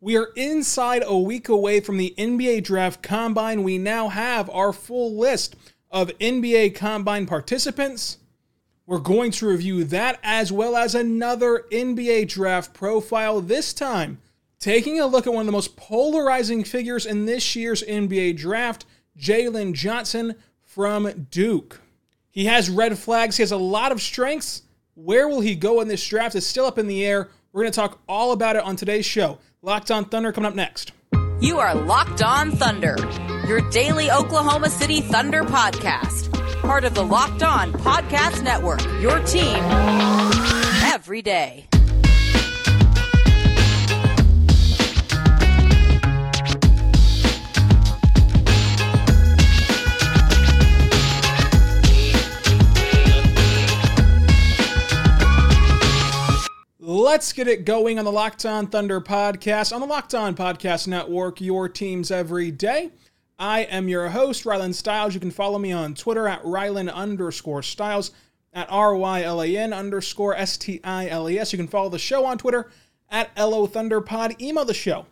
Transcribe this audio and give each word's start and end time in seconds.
We 0.00 0.16
are 0.16 0.30
inside 0.36 1.02
a 1.06 1.18
week 1.18 1.48
away 1.48 1.80
from 1.80 1.96
the 1.96 2.14
NBA 2.18 2.64
Draft 2.64 3.02
Combine. 3.02 3.62
We 3.62 3.78
now 3.78 4.08
have 4.08 4.50
our 4.50 4.72
full 4.72 5.16
list 5.16 5.56
of 5.90 6.16
NBA 6.18 6.74
Combine 6.74 7.24
participants. 7.24 8.18
We're 8.84 8.98
going 8.98 9.30
to 9.32 9.48
review 9.48 9.84
that 9.84 10.20
as 10.22 10.52
well 10.52 10.76
as 10.76 10.94
another 10.94 11.64
NBA 11.72 12.28
Draft 12.28 12.74
profile, 12.74 13.40
this 13.40 13.72
time 13.72 14.18
taking 14.58 15.00
a 15.00 15.06
look 15.06 15.26
at 15.26 15.32
one 15.32 15.40
of 15.40 15.46
the 15.46 15.52
most 15.52 15.76
polarizing 15.76 16.62
figures 16.62 17.06
in 17.06 17.24
this 17.24 17.56
year's 17.56 17.82
NBA 17.82 18.36
Draft, 18.36 18.84
Jalen 19.18 19.72
Johnson 19.72 20.34
from 20.62 21.26
Duke. 21.30 21.80
He 22.30 22.44
has 22.44 22.68
red 22.68 22.98
flags, 22.98 23.38
he 23.38 23.42
has 23.42 23.52
a 23.52 23.56
lot 23.56 23.92
of 23.92 24.02
strengths. 24.02 24.62
Where 24.94 25.26
will 25.28 25.40
he 25.40 25.54
go 25.54 25.80
in 25.80 25.88
this 25.88 26.06
draft 26.06 26.34
is 26.34 26.46
still 26.46 26.66
up 26.66 26.78
in 26.78 26.86
the 26.86 27.04
air. 27.04 27.28
We're 27.52 27.62
going 27.62 27.72
to 27.72 27.76
talk 27.76 28.00
all 28.08 28.32
about 28.32 28.56
it 28.56 28.62
on 28.62 28.76
today's 28.76 29.06
show. 29.06 29.38
Locked 29.66 29.90
on 29.90 30.04
Thunder 30.04 30.30
coming 30.30 30.46
up 30.46 30.54
next. 30.54 30.92
You 31.40 31.58
are 31.58 31.74
Locked 31.74 32.22
On 32.22 32.52
Thunder, 32.52 32.94
your 33.48 33.68
daily 33.70 34.12
Oklahoma 34.12 34.70
City 34.70 35.00
Thunder 35.00 35.42
podcast. 35.42 36.32
Part 36.62 36.84
of 36.84 36.94
the 36.94 37.02
Locked 37.02 37.42
On 37.42 37.72
Podcast 37.72 38.44
Network, 38.44 38.84
your 39.02 39.18
team 39.24 39.58
every 40.84 41.20
day. 41.20 41.66
Let's 57.16 57.32
get 57.32 57.48
it 57.48 57.64
going 57.64 57.98
on 57.98 58.04
the 58.04 58.12
Locked 58.12 58.44
On 58.44 58.66
Thunder 58.66 59.00
podcast 59.00 59.74
on 59.74 59.80
the 59.80 59.86
Locked 59.86 60.14
On 60.14 60.36
Podcast 60.36 60.86
Network, 60.86 61.40
your 61.40 61.66
teams 61.66 62.10
every 62.10 62.50
day. 62.50 62.90
I 63.38 63.60
am 63.60 63.88
your 63.88 64.10
host, 64.10 64.44
Rylan 64.44 64.74
Stiles. 64.74 65.14
You 65.14 65.20
can 65.20 65.30
follow 65.30 65.58
me 65.58 65.72
on 65.72 65.94
Twitter 65.94 66.28
at 66.28 66.42
Rylan 66.42 66.92
underscore 66.92 67.62
Stiles, 67.62 68.10
at 68.52 68.70
R-Y-L-A-N 68.70 69.72
underscore 69.72 70.36
S-T-I-L-E-S. 70.36 71.52
You 71.54 71.56
can 71.56 71.68
follow 71.68 71.88
the 71.88 71.98
show 71.98 72.26
on 72.26 72.36
Twitter 72.36 72.70
at 73.08 73.30
LO 73.34 73.66
Thunderpod. 73.66 74.38
Email 74.38 74.66
the 74.66 74.74
show, 74.74 75.06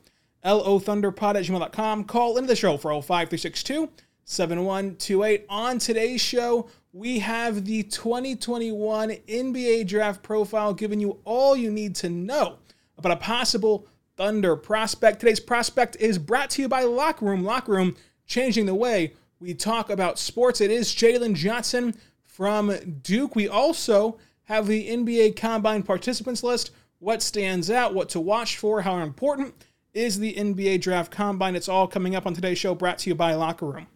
LOThunderpod 0.44 1.36
at 1.36 1.44
gmail.com. 1.46 2.04
Call 2.04 2.36
into 2.36 2.48
the 2.48 2.54
show 2.54 2.76
for 2.76 2.90
05362 2.90 3.88
7128. 4.26 5.46
On 5.48 5.78
today's 5.78 6.20
show, 6.20 6.68
we 6.94 7.18
have 7.18 7.64
the 7.64 7.82
2021 7.82 9.10
NBA 9.10 9.88
Draft 9.88 10.22
Profile 10.22 10.72
giving 10.72 11.00
you 11.00 11.18
all 11.24 11.56
you 11.56 11.72
need 11.72 11.96
to 11.96 12.08
know 12.08 12.58
about 12.96 13.10
a 13.10 13.16
possible 13.16 13.88
Thunder 14.16 14.54
prospect. 14.54 15.18
Today's 15.18 15.40
prospect 15.40 15.96
is 15.98 16.18
brought 16.18 16.50
to 16.50 16.62
you 16.62 16.68
by 16.68 16.84
Locker 16.84 17.24
Room. 17.24 17.42
Locker 17.42 17.72
Room 17.72 17.96
changing 18.26 18.66
the 18.66 18.76
way 18.76 19.12
we 19.40 19.54
talk 19.54 19.90
about 19.90 20.20
sports. 20.20 20.60
It 20.60 20.70
is 20.70 20.94
Jalen 20.94 21.34
Johnson 21.34 21.96
from 22.22 22.72
Duke. 23.02 23.34
We 23.34 23.48
also 23.48 24.16
have 24.44 24.68
the 24.68 24.88
NBA 24.88 25.34
Combine 25.34 25.82
participants 25.82 26.44
list. 26.44 26.70
What 27.00 27.22
stands 27.22 27.72
out, 27.72 27.92
what 27.92 28.08
to 28.10 28.20
watch 28.20 28.56
for, 28.56 28.82
how 28.82 28.98
important 28.98 29.66
is 29.94 30.20
the 30.20 30.34
NBA 30.34 30.80
Draft 30.80 31.10
Combine. 31.10 31.56
It's 31.56 31.68
all 31.68 31.88
coming 31.88 32.14
up 32.14 32.24
on 32.24 32.34
today's 32.34 32.58
show, 32.58 32.72
brought 32.72 32.98
to 32.98 33.10
you 33.10 33.16
by 33.16 33.34
Locker 33.34 33.66
Room. 33.66 33.88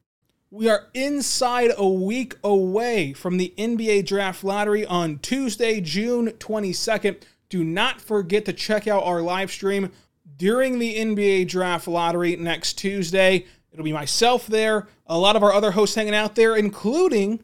We 0.50 0.70
are 0.70 0.86
inside 0.94 1.72
a 1.77 1.86
week 1.86 2.36
away 2.42 3.12
from 3.12 3.36
the 3.36 3.52
NBA 3.58 4.06
Draft 4.06 4.42
Lottery 4.42 4.86
on 4.86 5.18
Tuesday, 5.18 5.78
June 5.82 6.28
22nd. 6.28 7.18
Do 7.50 7.62
not 7.62 8.00
forget 8.00 8.46
to 8.46 8.55
check 8.55 8.88
out 8.88 9.05
our 9.05 9.20
live 9.20 9.50
stream 9.50 9.90
during 10.38 10.78
the 10.78 10.96
NBA 10.96 11.48
Draft 11.48 11.86
Lottery 11.86 12.34
next 12.36 12.78
Tuesday. 12.78 13.44
It'll 13.70 13.84
be 13.84 13.92
myself 13.92 14.46
there, 14.46 14.88
a 15.06 15.18
lot 15.18 15.36
of 15.36 15.42
our 15.42 15.52
other 15.52 15.72
hosts 15.72 15.96
hanging 15.96 16.14
out 16.14 16.34
there, 16.34 16.56
including 16.56 17.40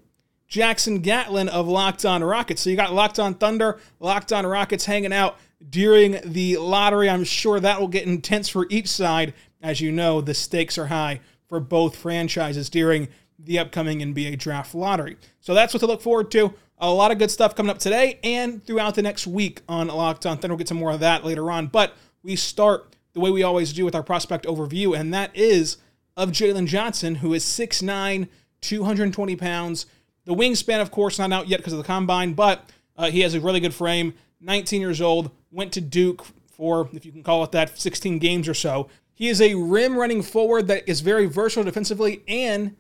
Jackson 0.48 1.00
Gatlin 1.00 1.50
of 1.50 1.68
Locked 1.68 2.06
On 2.06 2.24
Rockets. 2.24 2.62
So 2.62 2.70
you 2.70 2.77
got 2.77 2.95
Locked 2.95 3.18
On 3.18 3.34
Thunder, 3.34 3.79
Locked 4.00 4.33
On 4.33 4.46
Rockets 4.46 4.86
hanging 4.86 5.12
out 5.12 5.36
during 5.68 6.20
the 6.24 6.56
lottery. 6.56 7.11
I'm 7.11 7.24
sure 7.24 7.61
that 7.61 7.79
will 7.79 7.89
get 7.89 8.06
intense 8.06 8.48
for 8.48 8.67
each 8.70 8.89
side. 8.89 9.34
As 9.61 9.83
you 9.83 9.92
know, 9.92 10.23
the 10.23 10.33
stakes 10.33 10.79
are 10.79 10.86
high 10.86 11.20
for 11.55 11.61
both 11.61 11.95
franchises 11.95 12.69
during 12.69 13.07
the 13.39 13.61
upcoming 13.61 14.01
NBA 14.01 14.41
draft 14.41 14.75
lottery. 14.75 15.17
So 15.41 15.55
that's 15.55 15.73
what 15.73 15.79
to 15.79 15.87
look 15.87 16.03
forward 16.03 16.33
to. 16.33 16.53
A 16.79 16.91
lot 16.91 17.13
of 17.13 17.19
good 17.19 17.31
stuff 17.31 17.55
coming 17.55 17.70
up 17.70 17.79
today 17.79 18.19
and 18.25 18.67
throughout 18.67 18.97
the 18.97 19.03
next 19.03 19.29
week 19.29 19.63
on 19.69 19.87
Locked 19.87 20.27
On. 20.27 20.37
Then 20.37 20.51
we'll 20.51 20.59
get 20.59 20.67
some 20.67 20.79
more 20.79 20.91
of 20.91 20.98
that 20.98 21.25
later 21.25 21.53
on. 21.53 21.69
But 21.69 21.95
we 22.25 22.35
start 22.35 22.97
the 23.13 23.20
way 23.20 23.31
we 23.31 23.45
always 23.45 23.73
do 23.73 23.85
with 23.85 23.95
our 23.95 24.03
prospect 24.03 24.47
overview, 24.47 24.98
and 24.98 25.15
that 25.15 25.31
is 25.37 25.77
of 26.17 26.31
Jalen 26.31 26.67
Johnson, 26.67 27.15
who 27.15 27.33
is 27.35 27.45
6'9, 27.45 28.27
220 28.61 29.36
pounds. 29.36 29.86
The 30.25 30.35
wingspan, 30.35 30.81
of 30.81 30.91
course, 30.91 31.21
not 31.21 31.31
out 31.31 31.47
yet 31.47 31.59
because 31.59 31.73
of 31.73 31.79
the 31.79 31.85
combine, 31.85 32.33
but 32.33 32.69
uh, 32.97 33.13
he 33.13 33.21
has 33.21 33.35
a 33.35 33.41
really 33.41 33.61
good 33.61 33.75
frame. 33.75 34.15
19 34.41 34.81
years 34.81 35.01
old, 35.01 35.31
went 35.53 35.73
to 35.75 35.81
Duke 35.81 36.25
for, 36.51 36.89
if 36.92 37.07
you 37.07 37.13
can 37.13 37.23
call 37.23 37.45
it 37.45 37.53
that, 37.53 37.79
16 37.79 38.19
games 38.19 38.48
or 38.48 38.55
so. 38.55 38.89
He 39.14 39.29
is 39.29 39.41
a 39.41 39.55
rim 39.55 39.97
running 39.97 40.23
forward 40.23 40.67
that 40.67 40.89
is 40.89 41.01
very 41.01 41.27
versatile 41.27 41.64
defensively 41.64 42.23
and 42.27 42.77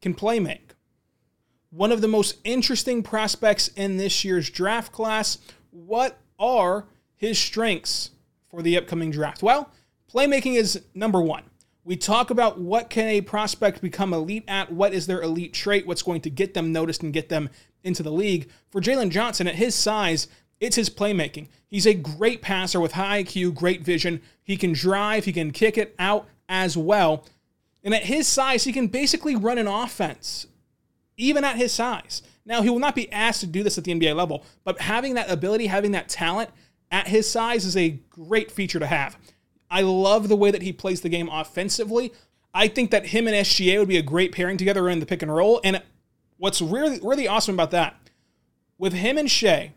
can 0.00 0.14
play 0.14 0.38
make. 0.38 0.74
One 1.70 1.90
of 1.90 2.00
the 2.00 2.08
most 2.08 2.36
interesting 2.44 3.02
prospects 3.02 3.68
in 3.68 3.96
this 3.96 4.24
year's 4.24 4.48
draft 4.48 4.92
class. 4.92 5.38
What 5.70 6.18
are 6.38 6.86
his 7.16 7.38
strengths 7.38 8.10
for 8.48 8.62
the 8.62 8.76
upcoming 8.76 9.10
draft? 9.10 9.42
Well, 9.42 9.70
playmaking 10.12 10.56
is 10.56 10.82
number 10.94 11.20
one. 11.20 11.44
We 11.84 11.96
talk 11.96 12.30
about 12.30 12.60
what 12.60 12.90
can 12.90 13.08
a 13.08 13.20
prospect 13.22 13.80
become 13.80 14.14
elite 14.14 14.44
at, 14.46 14.70
what 14.70 14.92
is 14.92 15.06
their 15.08 15.20
elite 15.20 15.52
trait, 15.52 15.84
what's 15.84 16.02
going 16.02 16.20
to 16.20 16.30
get 16.30 16.54
them 16.54 16.72
noticed 16.72 17.02
and 17.02 17.12
get 17.12 17.28
them 17.28 17.50
into 17.82 18.04
the 18.04 18.12
league. 18.12 18.48
For 18.70 18.80
Jalen 18.80 19.10
Johnson, 19.10 19.48
at 19.48 19.56
his 19.56 19.74
size, 19.74 20.28
it's 20.62 20.76
his 20.76 20.88
playmaking. 20.88 21.48
He's 21.66 21.86
a 21.86 21.92
great 21.92 22.40
passer 22.40 22.80
with 22.80 22.92
high 22.92 23.24
IQ, 23.24 23.54
great 23.54 23.82
vision. 23.82 24.22
He 24.44 24.56
can 24.56 24.72
drive, 24.72 25.24
he 25.24 25.32
can 25.32 25.50
kick 25.50 25.76
it 25.76 25.92
out 25.98 26.28
as 26.48 26.76
well. 26.76 27.26
And 27.82 27.92
at 27.92 28.04
his 28.04 28.28
size, 28.28 28.62
he 28.62 28.72
can 28.72 28.86
basically 28.86 29.34
run 29.34 29.58
an 29.58 29.66
offense, 29.66 30.46
even 31.16 31.42
at 31.42 31.56
his 31.56 31.72
size. 31.72 32.22
Now, 32.46 32.62
he 32.62 32.70
will 32.70 32.78
not 32.78 32.94
be 32.94 33.10
asked 33.10 33.40
to 33.40 33.46
do 33.48 33.64
this 33.64 33.76
at 33.76 33.82
the 33.82 33.92
NBA 33.92 34.14
level, 34.14 34.44
but 34.62 34.80
having 34.80 35.14
that 35.14 35.28
ability, 35.28 35.66
having 35.66 35.90
that 35.92 36.08
talent 36.08 36.50
at 36.92 37.08
his 37.08 37.28
size 37.28 37.64
is 37.64 37.76
a 37.76 37.98
great 38.08 38.52
feature 38.52 38.78
to 38.78 38.86
have. 38.86 39.18
I 39.68 39.80
love 39.80 40.28
the 40.28 40.36
way 40.36 40.52
that 40.52 40.62
he 40.62 40.72
plays 40.72 41.00
the 41.00 41.08
game 41.08 41.28
offensively. 41.28 42.12
I 42.54 42.68
think 42.68 42.92
that 42.92 43.06
him 43.06 43.26
and 43.26 43.34
SGA 43.34 43.80
would 43.80 43.88
be 43.88 43.96
a 43.96 44.02
great 44.02 44.30
pairing 44.30 44.58
together 44.58 44.88
in 44.88 45.00
the 45.00 45.06
pick 45.06 45.22
and 45.22 45.34
roll. 45.34 45.60
And 45.64 45.82
what's 46.36 46.62
really, 46.62 47.00
really 47.02 47.26
awesome 47.26 47.56
about 47.56 47.72
that, 47.72 47.96
with 48.78 48.92
him 48.92 49.18
and 49.18 49.28
Shai, 49.28 49.72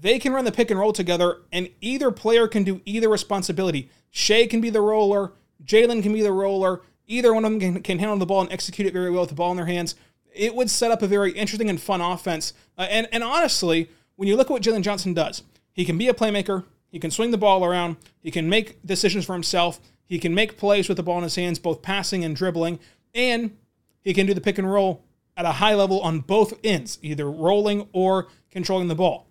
they 0.00 0.18
can 0.18 0.32
run 0.32 0.44
the 0.44 0.52
pick 0.52 0.70
and 0.70 0.80
roll 0.80 0.92
together, 0.92 1.38
and 1.52 1.68
either 1.80 2.10
player 2.10 2.48
can 2.48 2.64
do 2.64 2.80
either 2.84 3.08
responsibility. 3.08 3.90
Shai 4.10 4.46
can 4.46 4.60
be 4.60 4.70
the 4.70 4.80
roller, 4.80 5.32
Jalen 5.64 6.02
can 6.02 6.12
be 6.12 6.22
the 6.22 6.32
roller. 6.32 6.82
Either 7.06 7.34
one 7.34 7.44
of 7.44 7.50
them 7.50 7.60
can, 7.60 7.82
can, 7.82 7.98
handle 7.98 8.16
the 8.16 8.26
ball 8.26 8.40
and 8.40 8.52
execute 8.52 8.86
it 8.86 8.92
very 8.92 9.10
well 9.10 9.22
with 9.22 9.30
the 9.30 9.34
ball 9.34 9.50
in 9.50 9.56
their 9.56 9.66
hands. 9.66 9.96
It 10.32 10.54
would 10.54 10.70
set 10.70 10.92
up 10.92 11.02
a 11.02 11.08
very 11.08 11.32
interesting 11.32 11.68
and 11.68 11.80
fun 11.80 12.00
offense. 12.00 12.52
Uh, 12.78 12.82
and, 12.82 13.08
and 13.10 13.24
honestly, 13.24 13.90
when 14.16 14.28
you 14.28 14.36
look 14.36 14.46
at 14.46 14.52
what 14.52 14.62
Jalen 14.62 14.82
Johnson 14.82 15.12
does, 15.12 15.42
he 15.72 15.84
can 15.84 15.98
be 15.98 16.08
a 16.08 16.14
playmaker, 16.14 16.64
he 16.88 16.98
can 16.98 17.10
swing 17.10 17.30
the 17.30 17.38
ball 17.38 17.64
around, 17.64 17.96
he 18.20 18.30
can 18.30 18.48
make 18.48 18.84
decisions 18.86 19.24
for 19.24 19.32
himself, 19.32 19.80
he 20.04 20.18
can 20.18 20.34
make 20.34 20.56
plays 20.56 20.88
with 20.88 20.96
the 20.96 21.02
ball 21.02 21.18
in 21.18 21.24
his 21.24 21.36
hands, 21.36 21.58
both 21.58 21.82
passing 21.82 22.24
and 22.24 22.36
dribbling, 22.36 22.78
and 23.14 23.56
he 24.02 24.14
can 24.14 24.26
do 24.26 24.34
the 24.34 24.40
pick 24.40 24.58
and 24.58 24.70
roll 24.70 25.04
at 25.36 25.44
a 25.44 25.52
high 25.52 25.74
level 25.74 26.00
on 26.00 26.20
both 26.20 26.54
ends, 26.62 26.98
either 27.02 27.30
rolling 27.30 27.88
or 27.92 28.28
controlling 28.50 28.88
the 28.88 28.94
ball. 28.94 29.26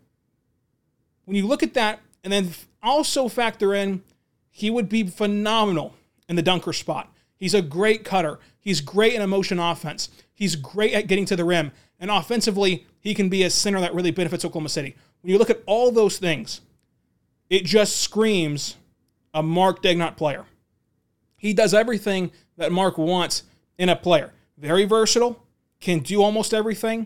When 1.30 1.36
you 1.36 1.46
look 1.46 1.62
at 1.62 1.76
that, 1.76 2.00
and 2.24 2.34
then 2.34 2.50
also 2.82 3.28
factor 3.28 3.76
in, 3.76 4.02
he 4.50 4.72
would 4.72 4.90
be 4.90 5.04
phenomenal 5.04 5.94
in 6.28 6.36
the 6.36 6.42
dunker 6.42 6.74
spot. 6.74 7.14
He's 7.36 7.54
a 7.54 7.62
great 7.62 8.04
cutter. 8.04 8.40
He's 8.60 8.82
great 8.82 9.14
in 9.14 9.22
a 9.22 9.28
motion 9.28 9.60
offense. 9.60 10.10
He's 10.34 10.56
great 10.56 10.94
at 10.94 11.06
getting 11.06 11.26
to 11.26 11.36
the 11.36 11.46
rim. 11.46 11.72
And 12.00 12.10
offensively, 12.10 12.88
he 13.00 13.14
can 13.14 13.30
be 13.30 13.44
a 13.44 13.52
center 13.52 13.80
that 13.80 13.94
really 13.94 14.10
benefits 14.10 14.44
Oklahoma 14.44 14.70
City. 14.70 14.96
When 15.22 15.32
you 15.32 15.38
look 15.38 15.52
at 15.52 15.62
all 15.68 15.92
those 15.92 16.18
things, 16.18 16.62
it 17.48 17.64
just 17.64 18.00
screams 18.00 18.78
a 19.32 19.44
Mark 19.44 19.84
Daigneault 19.84 20.18
player. 20.18 20.48
He 21.38 21.54
does 21.54 21.76
everything 21.76 22.32
that 22.58 22.72
Mark 22.72 22.98
wants 22.98 23.44
in 23.78 23.90
a 23.90 23.96
player. 23.96 24.34
Very 24.58 24.86
versatile, 24.86 25.46
can 25.80 26.00
do 26.00 26.24
almost 26.24 26.56
everything, 26.56 27.06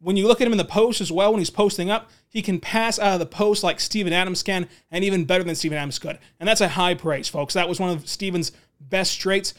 when 0.00 0.16
you 0.16 0.26
look 0.26 0.40
at 0.40 0.46
him 0.46 0.52
in 0.52 0.58
the 0.58 0.64
post 0.64 1.00
as 1.00 1.12
well, 1.12 1.30
when 1.30 1.40
he's 1.40 1.50
posting 1.50 1.90
up, 1.90 2.10
he 2.28 2.42
can 2.42 2.58
pass 2.58 2.98
out 2.98 3.14
of 3.14 3.18
the 3.18 3.26
post 3.26 3.62
like 3.62 3.80
Steven 3.80 4.12
Adams 4.12 4.42
can, 4.42 4.68
and 4.90 5.04
even 5.04 5.24
better 5.24 5.44
than 5.44 5.54
Steven 5.54 5.76
Adams 5.76 5.98
could. 5.98 6.18
And 6.38 6.48
that's 6.48 6.60
a 6.60 6.68
high 6.68 6.94
praise, 6.94 7.28
folks. 7.28 7.54
That 7.54 7.68
was 7.68 7.78
one 7.78 7.90
of 7.90 8.08
Steven's 8.08 8.52
best 8.80 9.20
traits, 9.20 9.52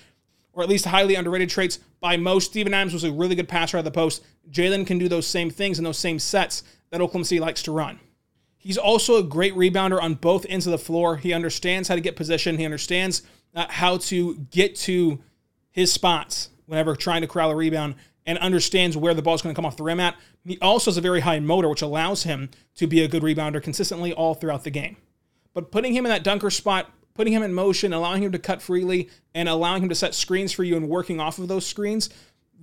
or 0.53 0.63
at 0.63 0.69
least 0.69 0.85
highly 0.85 1.15
underrated 1.15 1.49
traits 1.49 1.79
by 1.99 2.17
most. 2.17 2.51
Steven 2.51 2.73
Adams 2.73 2.93
was 2.93 3.03
a 3.03 3.11
really 3.11 3.35
good 3.35 3.47
passer 3.47 3.77
out 3.77 3.81
of 3.81 3.85
the 3.85 3.91
post. 3.91 4.23
Jalen 4.49 4.87
can 4.87 4.97
do 4.97 5.07
those 5.07 5.27
same 5.27 5.51
things 5.51 5.77
and 5.77 5.85
those 5.85 5.99
same 5.99 6.17
sets 6.17 6.63
that 6.89 7.01
Oklahoma 7.01 7.25
City 7.25 7.39
likes 7.39 7.61
to 7.63 7.71
run. 7.71 7.99
He's 8.57 8.77
also 8.77 9.17
a 9.17 9.23
great 9.23 9.55
rebounder 9.55 10.01
on 10.01 10.15
both 10.15 10.45
ends 10.49 10.67
of 10.67 10.71
the 10.71 10.77
floor. 10.77 11.17
He 11.17 11.33
understands 11.33 11.87
how 11.87 11.95
to 11.95 12.01
get 12.01 12.15
position. 12.15 12.57
He 12.57 12.65
understands 12.65 13.23
uh, 13.55 13.65
how 13.69 13.97
to 13.97 14.35
get 14.51 14.75
to 14.77 15.19
his 15.71 15.91
spots 15.91 16.49
whenever 16.65 16.95
trying 16.95 17.21
to 17.21 17.27
corral 17.27 17.51
a 17.51 17.55
rebound 17.55 17.95
and 18.25 18.37
understands 18.39 18.95
where 18.95 19.13
the 19.13 19.21
ball 19.21 19.35
is 19.35 19.41
going 19.41 19.53
to 19.53 19.57
come 19.57 19.65
off 19.65 19.77
the 19.77 19.83
rim 19.83 19.99
at. 19.99 20.15
He 20.45 20.57
also 20.61 20.91
has 20.91 20.97
a 20.97 21.01
very 21.01 21.21
high 21.21 21.39
motor, 21.39 21.69
which 21.69 21.81
allows 21.81 22.23
him 22.23 22.49
to 22.75 22.87
be 22.87 23.01
a 23.01 23.07
good 23.07 23.23
rebounder 23.23 23.61
consistently 23.61 24.13
all 24.13 24.33
throughout 24.33 24.63
the 24.63 24.69
game. 24.69 24.97
But 25.53 25.71
putting 25.71 25.93
him 25.93 26.05
in 26.05 26.11
that 26.11 26.23
dunker 26.23 26.49
spot, 26.49 26.91
putting 27.13 27.33
him 27.33 27.43
in 27.43 27.53
motion, 27.53 27.93
allowing 27.93 28.23
him 28.23 28.31
to 28.31 28.39
cut 28.39 28.61
freely, 28.61 29.09
and 29.33 29.49
allowing 29.49 29.83
him 29.83 29.89
to 29.89 29.95
set 29.95 30.15
screens 30.15 30.51
for 30.51 30.63
you 30.63 30.77
and 30.77 30.87
working 30.87 31.19
off 31.19 31.39
of 31.39 31.47
those 31.47 31.65
screens, 31.65 32.09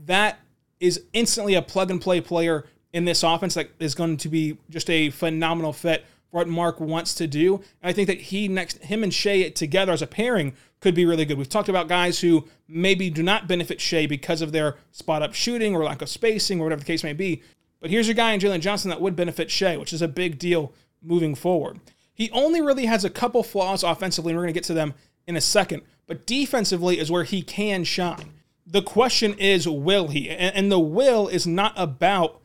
that 0.07 0.39
is 0.81 1.03
instantly 1.13 1.55
a 1.55 1.63
plug 1.63 1.91
and 1.91 2.01
play 2.01 2.21
player 2.21 2.65
in 2.93 3.05
this 3.05 3.23
offense 3.23 3.55
that 3.55 3.69
is 3.79 3.95
going 3.95 4.17
to 4.17 4.29
be 4.29 4.57
just 4.71 4.89
a 4.89 5.11
phenomenal 5.11 5.73
fit 5.73 6.05
what 6.31 6.49
Mark 6.49 6.81
wants 6.81 7.15
to 7.15 7.27
do. 7.27 7.57
And 7.83 7.91
I 7.91 7.93
think 7.93 8.07
that 8.09 8.21
he 8.21 8.49
next 8.49 8.79
him 8.79 9.03
and 9.03 9.13
Shai 9.13 9.49
together 9.51 9.93
as 9.93 10.03
a 10.03 10.07
pairing 10.07 10.55
could 10.81 10.95
be 10.95 11.07
really 11.07 11.25
good. 11.25 11.39
We've 11.39 11.49
talked 11.49 11.69
about 11.69 11.89
guys 11.89 12.21
who 12.21 12.47
maybe 12.69 13.11
do 13.11 13.23
not 13.23 13.49
benefit 13.49 13.81
Shai 13.81 14.07
because 14.07 14.43
of 14.43 14.53
their 14.53 14.77
spot 14.93 15.23
up 15.23 15.35
shooting 15.35 15.75
or 15.75 15.85
lack 15.85 16.03
of 16.03 16.09
spacing 16.09 16.61
or 16.61 16.65
whatever 16.65 16.81
the 16.81 16.87
case 16.87 17.03
may 17.03 17.13
be. 17.13 17.43
But 17.81 17.91
here's 17.91 18.09
a 18.09 18.15
guy 18.15 18.33
in 18.33 18.41
Jalen 18.41 18.61
Johnson 18.61 18.91
that 18.91 19.01
would 19.01 19.17
benefit 19.17 19.51
Shai, 19.51 19.77
which 19.77 19.93
is 19.93 20.03
a 20.03 20.09
big 20.09 20.39
deal 20.39 20.73
moving 21.03 21.35
forward. 21.35 21.81
He 22.13 22.31
only 22.33 22.61
really 22.61 22.87
has 22.87 23.05
a 23.05 23.11
couple 23.11 23.43
flaws 23.43 23.85
offensively, 23.85 24.33
and 24.33 24.37
we're 24.37 24.45
going 24.45 24.55
to 24.55 24.59
get 24.59 24.65
to 24.65 24.75
them 24.75 24.95
in 25.27 25.37
a 25.37 25.41
second. 25.41 25.83
But 26.07 26.27
defensively 26.27 26.99
is 26.99 27.11
where 27.11 27.25
he 27.25 27.43
can 27.43 27.85
shine. 27.85 28.33
The 28.67 28.83
question 28.83 29.35
is, 29.39 29.69
will 29.69 30.09
he? 30.09 30.29
And 30.29 30.71
the 30.71 30.81
will 30.81 31.29
is 31.29 31.47
not 31.47 31.73
about 31.77 32.41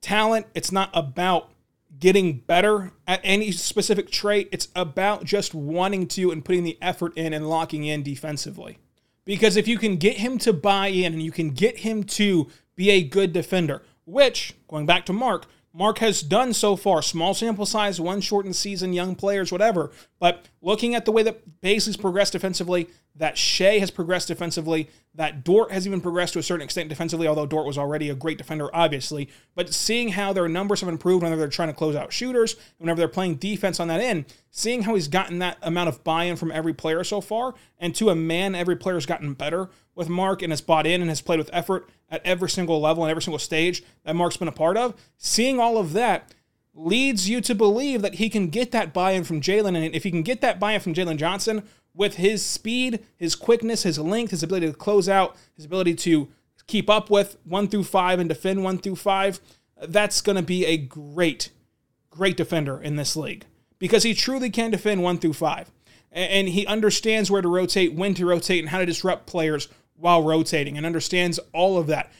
talent, 0.00 0.46
it's 0.54 0.72
not 0.72 0.90
about 0.94 1.50
getting 1.98 2.38
better 2.38 2.92
at 3.06 3.20
any 3.22 3.52
specific 3.52 4.10
trait. 4.10 4.48
It's 4.52 4.68
about 4.74 5.24
just 5.24 5.54
wanting 5.54 6.06
to 6.08 6.30
and 6.30 6.44
putting 6.44 6.64
the 6.64 6.78
effort 6.82 7.16
in 7.16 7.32
and 7.32 7.48
locking 7.48 7.84
in 7.84 8.02
defensively. 8.02 8.78
Because 9.24 9.56
if 9.56 9.66
you 9.66 9.78
can 9.78 9.96
get 9.96 10.18
him 10.18 10.38
to 10.38 10.52
buy 10.52 10.88
in 10.88 11.12
and 11.12 11.22
you 11.22 11.32
can 11.32 11.50
get 11.50 11.78
him 11.78 12.04
to 12.04 12.48
be 12.76 12.90
a 12.90 13.02
good 13.02 13.32
defender, 13.32 13.82
which, 14.04 14.54
going 14.68 14.86
back 14.86 15.06
to 15.06 15.12
Mark, 15.12 15.46
Mark 15.72 15.98
has 15.98 16.22
done 16.22 16.52
so 16.52 16.76
far. 16.76 17.02
Small 17.02 17.34
sample 17.34 17.66
size, 17.66 18.00
one 18.00 18.20
shortened 18.20 18.54
season, 18.54 18.92
young 18.92 19.16
players, 19.16 19.50
whatever. 19.50 19.90
But 20.20 20.48
looking 20.62 20.94
at 20.94 21.04
the 21.04 21.12
way 21.12 21.22
that 21.24 21.60
Bazley's 21.60 21.96
progressed 21.96 22.32
defensively, 22.32 22.88
that 23.16 23.38
Shai 23.38 23.78
has 23.78 23.90
progressed 23.90 24.28
defensively, 24.28 24.90
that 25.14 25.44
Dort 25.44 25.70
has 25.70 25.86
even 25.86 26.00
progressed 26.00 26.32
to 26.32 26.40
a 26.40 26.42
certain 26.42 26.64
extent 26.64 26.88
defensively, 26.88 27.28
although 27.28 27.46
Dort 27.46 27.66
was 27.66 27.78
already 27.78 28.10
a 28.10 28.14
great 28.14 28.38
defender, 28.38 28.68
obviously. 28.74 29.28
But 29.54 29.72
seeing 29.72 30.08
how 30.08 30.32
their 30.32 30.48
numbers 30.48 30.80
have 30.80 30.88
improved 30.88 31.22
whenever 31.22 31.38
they're 31.38 31.48
trying 31.48 31.68
to 31.68 31.74
close 31.74 31.94
out 31.94 32.12
shooters, 32.12 32.56
whenever 32.78 32.98
they're 32.98 33.06
playing 33.06 33.36
defense 33.36 33.78
on 33.78 33.86
that 33.88 34.00
end, 34.00 34.24
seeing 34.50 34.82
how 34.82 34.94
he's 34.96 35.06
gotten 35.06 35.38
that 35.38 35.58
amount 35.62 35.88
of 35.88 36.02
buy 36.02 36.24
in 36.24 36.34
from 36.34 36.50
every 36.50 36.74
player 36.74 37.04
so 37.04 37.20
far, 37.20 37.54
and 37.78 37.94
to 37.94 38.10
a 38.10 38.16
man, 38.16 38.56
every 38.56 38.76
player's 38.76 39.06
gotten 39.06 39.34
better 39.34 39.70
with 39.94 40.08
Mark 40.08 40.42
and 40.42 40.50
has 40.50 40.60
bought 40.60 40.86
in 40.86 41.00
and 41.00 41.08
has 41.08 41.20
played 41.20 41.38
with 41.38 41.50
effort 41.52 41.88
at 42.10 42.24
every 42.26 42.50
single 42.50 42.80
level 42.80 43.04
and 43.04 43.10
every 43.10 43.22
single 43.22 43.38
stage 43.38 43.84
that 44.04 44.16
Mark's 44.16 44.36
been 44.36 44.48
a 44.48 44.52
part 44.52 44.76
of, 44.76 44.94
seeing 45.16 45.60
all 45.60 45.78
of 45.78 45.92
that 45.92 46.34
leads 46.74 47.28
you 47.28 47.40
to 47.40 47.54
believe 47.54 48.02
that 48.02 48.16
he 48.16 48.28
can 48.28 48.48
get 48.48 48.72
that 48.72 48.92
buy 48.92 49.12
in 49.12 49.22
from 49.22 49.40
Jalen. 49.40 49.76
And 49.76 49.94
if 49.94 50.02
he 50.02 50.10
can 50.10 50.22
get 50.22 50.40
that 50.40 50.58
buy 50.58 50.72
in 50.72 50.80
from 50.80 50.92
Jalen 50.92 51.18
Johnson 51.18 51.62
with 51.94 52.16
his 52.16 52.44
speed, 52.44 53.00
his 53.16 53.34
quickness, 53.34 53.84
his 53.84 53.98
length, 53.98 54.30
his 54.30 54.42
ability 54.42 54.66
to 54.66 54.72
close 54.72 55.08
out, 55.08 55.36
his 55.54 55.64
ability 55.64 55.94
to 55.94 56.28
keep 56.66 56.90
up 56.90 57.10
with 57.10 57.36
one 57.44 57.68
through 57.68 57.84
five 57.84 58.18
and 58.18 58.28
defend 58.28 58.64
one 58.64 58.78
through 58.78 58.96
five, 58.96 59.40
that's 59.86 60.20
going 60.20 60.36
to 60.36 60.42
be 60.42 60.64
a 60.66 60.76
great, 60.76 61.50
great 62.10 62.36
defender 62.36 62.80
in 62.80 62.96
this 62.96 63.16
league 63.16 63.46
because 63.78 64.02
he 64.02 64.14
truly 64.14 64.50
can 64.50 64.70
defend 64.70 65.02
one 65.02 65.18
through 65.18 65.32
five. 65.34 65.70
And 66.10 66.48
he 66.48 66.64
understands 66.66 67.28
where 67.30 67.42
to 67.42 67.48
rotate, 67.48 67.92
when 67.92 68.14
to 68.14 68.26
rotate, 68.26 68.60
and 68.60 68.68
how 68.68 68.78
to 68.78 68.86
disrupt 68.86 69.26
players 69.26 69.68
while 69.96 70.22
rotating 70.22 70.76
and 70.76 70.86
understands 70.86 71.40
all 71.52 71.76
of 71.76 71.88
that. 71.88 72.12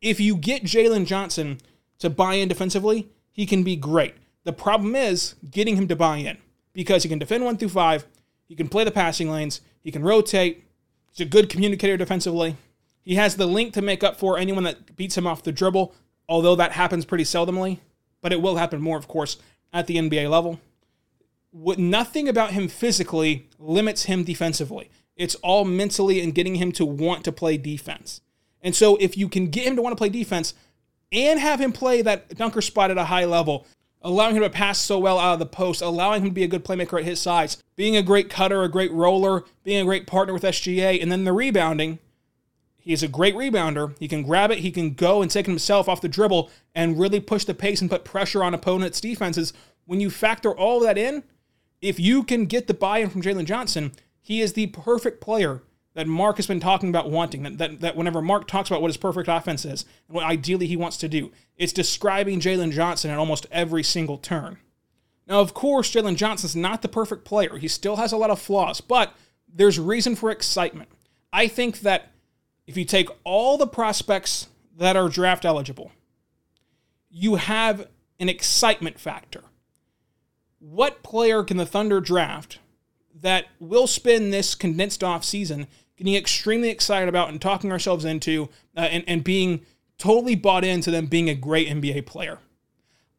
If 0.00 0.18
you 0.18 0.34
get 0.34 0.64
Jalen 0.64 1.06
Johnson 1.06 1.58
to 1.98 2.08
buy 2.08 2.34
in 2.34 2.48
defensively, 2.48 3.08
he 3.30 3.44
can 3.44 3.62
be 3.62 3.76
great. 3.76 4.14
The 4.44 4.52
problem 4.52 4.96
is 4.96 5.34
getting 5.50 5.76
him 5.76 5.88
to 5.88 5.96
buy 5.96 6.16
in 6.16 6.38
because 6.72 7.02
he 7.02 7.08
can 7.08 7.18
defend 7.18 7.44
one 7.44 7.58
through 7.58 7.68
five, 7.68 8.06
he 8.52 8.56
can 8.56 8.68
play 8.68 8.84
the 8.84 8.90
passing 8.90 9.30
lanes, 9.30 9.62
he 9.80 9.90
can 9.90 10.02
rotate, 10.02 10.62
he's 11.10 11.26
a 11.26 11.30
good 11.30 11.48
communicator 11.48 11.96
defensively. 11.96 12.58
He 13.00 13.14
has 13.14 13.36
the 13.36 13.46
link 13.46 13.72
to 13.72 13.80
make 13.80 14.04
up 14.04 14.18
for 14.18 14.36
anyone 14.36 14.64
that 14.64 14.94
beats 14.94 15.16
him 15.16 15.26
off 15.26 15.42
the 15.42 15.52
dribble, 15.52 15.94
although 16.28 16.54
that 16.56 16.72
happens 16.72 17.06
pretty 17.06 17.24
seldomly, 17.24 17.78
but 18.20 18.30
it 18.30 18.42
will 18.42 18.56
happen 18.56 18.82
more, 18.82 18.98
of 18.98 19.08
course, 19.08 19.38
at 19.72 19.86
the 19.86 19.96
NBA 19.96 20.28
level. 20.28 20.60
Nothing 21.54 22.28
about 22.28 22.50
him 22.50 22.68
physically 22.68 23.48
limits 23.58 24.02
him 24.02 24.22
defensively. 24.22 24.90
It's 25.16 25.34
all 25.36 25.64
mentally 25.64 26.20
and 26.20 26.34
getting 26.34 26.56
him 26.56 26.72
to 26.72 26.84
want 26.84 27.24
to 27.24 27.32
play 27.32 27.56
defense. 27.56 28.20
And 28.60 28.76
so 28.76 28.96
if 28.96 29.16
you 29.16 29.30
can 29.30 29.46
get 29.46 29.66
him 29.66 29.76
to 29.76 29.82
want 29.82 29.94
to 29.94 29.98
play 29.98 30.10
defense 30.10 30.52
and 31.10 31.40
have 31.40 31.58
him 31.58 31.72
play 31.72 32.02
that 32.02 32.36
dunker 32.36 32.60
spot 32.60 32.90
at 32.90 32.98
a 32.98 33.04
high 33.04 33.24
level, 33.24 33.66
allowing 34.02 34.36
him 34.36 34.42
to 34.42 34.50
pass 34.50 34.78
so 34.78 34.98
well 34.98 35.18
out 35.18 35.34
of 35.34 35.38
the 35.38 35.46
post, 35.46 35.82
allowing 35.82 36.22
him 36.22 36.28
to 36.28 36.34
be 36.34 36.44
a 36.44 36.48
good 36.48 36.64
playmaker 36.64 36.98
at 36.98 37.04
his 37.04 37.20
size, 37.20 37.62
being 37.76 37.96
a 37.96 38.02
great 38.02 38.28
cutter, 38.28 38.62
a 38.62 38.68
great 38.68 38.92
roller, 38.92 39.44
being 39.64 39.80
a 39.80 39.84
great 39.84 40.06
partner 40.06 40.34
with 40.34 40.42
SGA, 40.42 41.00
and 41.00 41.10
then 41.10 41.24
the 41.24 41.32
rebounding. 41.32 41.98
He's 42.78 43.02
a 43.02 43.08
great 43.08 43.36
rebounder. 43.36 43.96
He 43.98 44.08
can 44.08 44.24
grab 44.24 44.50
it, 44.50 44.58
he 44.58 44.72
can 44.72 44.94
go 44.94 45.22
and 45.22 45.30
take 45.30 45.46
himself 45.46 45.88
off 45.88 46.00
the 46.00 46.08
dribble 46.08 46.50
and 46.74 46.98
really 46.98 47.20
push 47.20 47.44
the 47.44 47.54
pace 47.54 47.80
and 47.80 47.88
put 47.88 48.04
pressure 48.04 48.42
on 48.42 48.54
opponents' 48.54 49.00
defenses. 49.00 49.52
When 49.84 50.00
you 50.00 50.10
factor 50.10 50.50
all 50.50 50.80
that 50.80 50.98
in, 50.98 51.22
if 51.80 52.00
you 52.00 52.24
can 52.24 52.46
get 52.46 52.66
the 52.66 52.74
buy 52.74 52.98
in 52.98 53.10
from 53.10 53.22
Jalen 53.22 53.44
Johnson, 53.44 53.92
he 54.20 54.40
is 54.40 54.52
the 54.52 54.68
perfect 54.68 55.20
player 55.20 55.62
that 55.94 56.06
Mark 56.06 56.36
has 56.36 56.46
been 56.46 56.60
talking 56.60 56.88
about 56.88 57.10
wanting. 57.10 57.42
That, 57.42 57.58
that, 57.58 57.80
that 57.80 57.96
whenever 57.96 58.22
Mark 58.22 58.48
talks 58.48 58.70
about 58.70 58.80
what 58.80 58.88
his 58.88 58.96
perfect 58.96 59.28
offense 59.28 59.64
is 59.64 59.84
and 60.08 60.14
what 60.14 60.24
ideally 60.24 60.66
he 60.66 60.76
wants 60.76 60.96
to 60.98 61.08
do, 61.08 61.32
it's 61.56 61.72
describing 61.72 62.40
Jalen 62.40 62.72
Johnson 62.72 63.10
at 63.10 63.18
almost 63.18 63.46
every 63.50 63.82
single 63.82 64.18
turn. 64.18 64.58
Now, 65.26 65.40
of 65.40 65.54
course, 65.54 65.92
Jalen 65.92 66.16
Johnson's 66.16 66.56
not 66.56 66.82
the 66.82 66.88
perfect 66.88 67.24
player. 67.24 67.56
He 67.56 67.68
still 67.68 67.96
has 67.96 68.12
a 68.12 68.16
lot 68.16 68.30
of 68.30 68.40
flaws, 68.40 68.80
but 68.80 69.14
there's 69.52 69.78
reason 69.78 70.16
for 70.16 70.30
excitement. 70.30 70.88
I 71.32 71.46
think 71.46 71.80
that 71.80 72.12
if 72.66 72.76
you 72.76 72.84
take 72.84 73.08
all 73.24 73.58
the 73.58 73.66
prospects 73.66 74.48
that 74.76 74.96
are 74.96 75.08
draft 75.08 75.44
eligible, 75.44 75.92
you 77.10 77.36
have 77.36 77.88
an 78.18 78.28
excitement 78.28 78.98
factor. 78.98 79.42
What 80.58 81.02
player 81.02 81.42
can 81.42 81.56
the 81.56 81.66
Thunder 81.66 82.00
draft 82.00 82.58
that 83.14 83.46
we'll 83.58 83.86
spend 83.86 84.32
this 84.32 84.54
condensed 84.54 85.04
off 85.04 85.24
season 85.24 85.66
getting 86.02 86.16
extremely 86.16 86.68
excited 86.68 87.08
about 87.08 87.28
and 87.28 87.40
talking 87.40 87.70
ourselves 87.70 88.04
into 88.04 88.48
uh, 88.76 88.80
and, 88.80 89.04
and 89.06 89.22
being 89.22 89.64
totally 89.98 90.34
bought 90.34 90.64
into 90.64 90.90
them 90.90 91.06
being 91.06 91.30
a 91.30 91.34
great 91.34 91.68
NBA 91.68 92.06
player. 92.06 92.38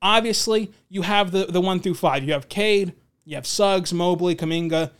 Obviously, 0.01 0.69
you 0.89 1.03
have 1.03 1.31
the, 1.31 1.45
the 1.45 1.61
one 1.61 1.79
through 1.79 1.93
five. 1.93 2.25
You 2.25 2.33
have 2.33 2.49
Cade, 2.49 2.93
you 3.23 3.35
have 3.35 3.47
Suggs, 3.47 3.93
Mobley, 3.93 4.35
Kuminga, 4.35 4.91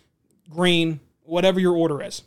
Green, 0.49 1.01
whatever 1.23 1.59
your 1.59 1.75
order 1.75 2.01
is. 2.01 2.23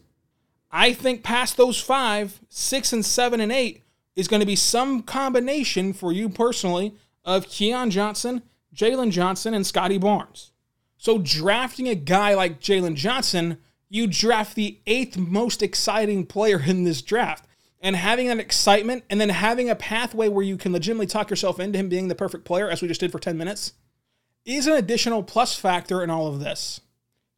I 0.70 0.92
think 0.92 1.22
past 1.22 1.56
those 1.56 1.80
five, 1.80 2.38
six 2.50 2.92
and 2.92 3.04
seven 3.04 3.40
and 3.40 3.50
eight 3.50 3.82
is 4.14 4.28
going 4.28 4.40
to 4.40 4.46
be 4.46 4.56
some 4.56 5.02
combination 5.02 5.94
for 5.94 6.12
you 6.12 6.28
personally 6.28 6.94
of 7.24 7.48
Keon 7.48 7.90
Johnson, 7.90 8.42
Jalen 8.74 9.10
Johnson, 9.10 9.54
and 9.54 9.66
Scottie 9.66 9.96
Barnes. 9.96 10.52
So 10.98 11.16
drafting 11.16 11.88
a 11.88 11.94
guy 11.94 12.34
like 12.34 12.60
Jalen 12.60 12.94
Johnson, 12.94 13.56
you 13.88 14.06
draft 14.06 14.54
the 14.54 14.78
eighth 14.86 15.16
most 15.16 15.62
exciting 15.62 16.26
player 16.26 16.62
in 16.64 16.84
this 16.84 17.02
draft. 17.02 17.46
And 17.80 17.94
having 17.94 18.26
that 18.28 18.38
excitement 18.38 19.04
and 19.10 19.20
then 19.20 19.28
having 19.28 19.70
a 19.70 19.76
pathway 19.76 20.28
where 20.28 20.44
you 20.44 20.56
can 20.56 20.72
legitimately 20.72 21.06
talk 21.06 21.30
yourself 21.30 21.60
into 21.60 21.78
him 21.78 21.88
being 21.88 22.08
the 22.08 22.14
perfect 22.14 22.44
player, 22.44 22.68
as 22.68 22.82
we 22.82 22.88
just 22.88 23.00
did 23.00 23.12
for 23.12 23.18
10 23.18 23.36
minutes, 23.36 23.74
is 24.44 24.66
an 24.66 24.72
additional 24.72 25.22
plus 25.22 25.56
factor 25.56 26.02
in 26.02 26.10
all 26.10 26.26
of 26.26 26.40
this. 26.40 26.80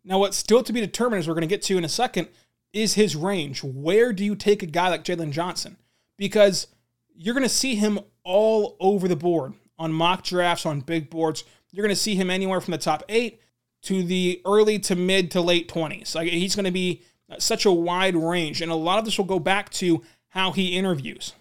Now, 0.04 0.20
what's 0.20 0.36
still 0.36 0.62
to 0.62 0.72
be 0.72 0.80
determined, 0.80 1.20
as 1.20 1.28
we're 1.28 1.34
going 1.34 1.42
to 1.42 1.48
get 1.48 1.62
to 1.62 1.76
in 1.76 1.84
a 1.84 1.88
second, 1.88 2.28
is 2.72 2.94
his 2.94 3.16
range. 3.16 3.62
Where 3.62 4.12
do 4.12 4.24
you 4.24 4.36
take 4.36 4.62
a 4.62 4.66
guy 4.66 4.88
like 4.88 5.04
Jalen 5.04 5.32
Johnson? 5.32 5.76
Because 6.16 6.68
you're 7.14 7.34
going 7.34 7.42
to 7.42 7.48
see 7.48 7.74
him 7.74 7.98
all 8.24 8.76
over 8.80 9.08
the 9.08 9.16
board 9.16 9.54
on 9.78 9.92
mock 9.92 10.22
drafts, 10.22 10.64
on 10.64 10.80
big 10.80 11.10
boards. 11.10 11.44
You're 11.72 11.84
going 11.84 11.94
to 11.94 12.00
see 12.00 12.14
him 12.14 12.30
anywhere 12.30 12.60
from 12.60 12.72
the 12.72 12.78
top 12.78 13.02
eight 13.08 13.40
to 13.82 14.02
the 14.02 14.40
early 14.44 14.78
to 14.80 14.96
mid 14.96 15.30
to 15.32 15.40
late 15.40 15.68
20s. 15.68 16.14
Like 16.14 16.28
he's 16.28 16.56
going 16.56 16.64
to 16.64 16.70
be 16.70 17.02
such 17.38 17.66
a 17.66 17.72
wide 17.72 18.16
range. 18.16 18.62
And 18.62 18.72
a 18.72 18.76
lot 18.76 18.98
of 18.98 19.04
this 19.04 19.18
will 19.18 19.24
go 19.24 19.38
back 19.38 19.70
to 19.70 20.02
how 20.28 20.52
he 20.52 20.76
interviews. 20.76 21.34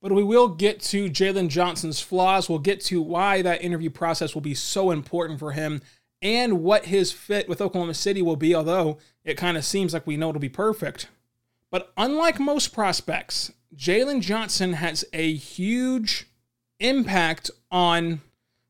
But 0.00 0.12
we 0.12 0.24
will 0.24 0.48
get 0.48 0.80
to 0.80 1.08
Jalen 1.08 1.48
Johnson's 1.48 2.00
flaws. 2.00 2.48
We'll 2.48 2.58
get 2.58 2.80
to 2.82 3.00
why 3.00 3.40
that 3.42 3.62
interview 3.62 3.90
process 3.90 4.34
will 4.34 4.42
be 4.42 4.54
so 4.54 4.90
important 4.90 5.38
for 5.38 5.52
him 5.52 5.80
and 6.20 6.62
what 6.62 6.86
his 6.86 7.12
fit 7.12 7.48
with 7.48 7.60
Oklahoma 7.60 7.94
City 7.94 8.22
will 8.22 8.36
be, 8.36 8.54
although 8.54 8.98
it 9.24 9.36
kind 9.36 9.56
of 9.56 9.64
seems 9.64 9.92
like 9.92 10.06
we 10.06 10.16
know 10.16 10.30
it'll 10.30 10.40
be 10.40 10.48
perfect. 10.48 11.08
But 11.70 11.92
unlike 11.96 12.38
most 12.38 12.68
prospects, 12.72 13.52
Jalen 13.74 14.20
Johnson 14.20 14.74
has 14.74 15.04
a 15.12 15.34
huge 15.34 16.26
impact 16.78 17.50
on 17.70 18.20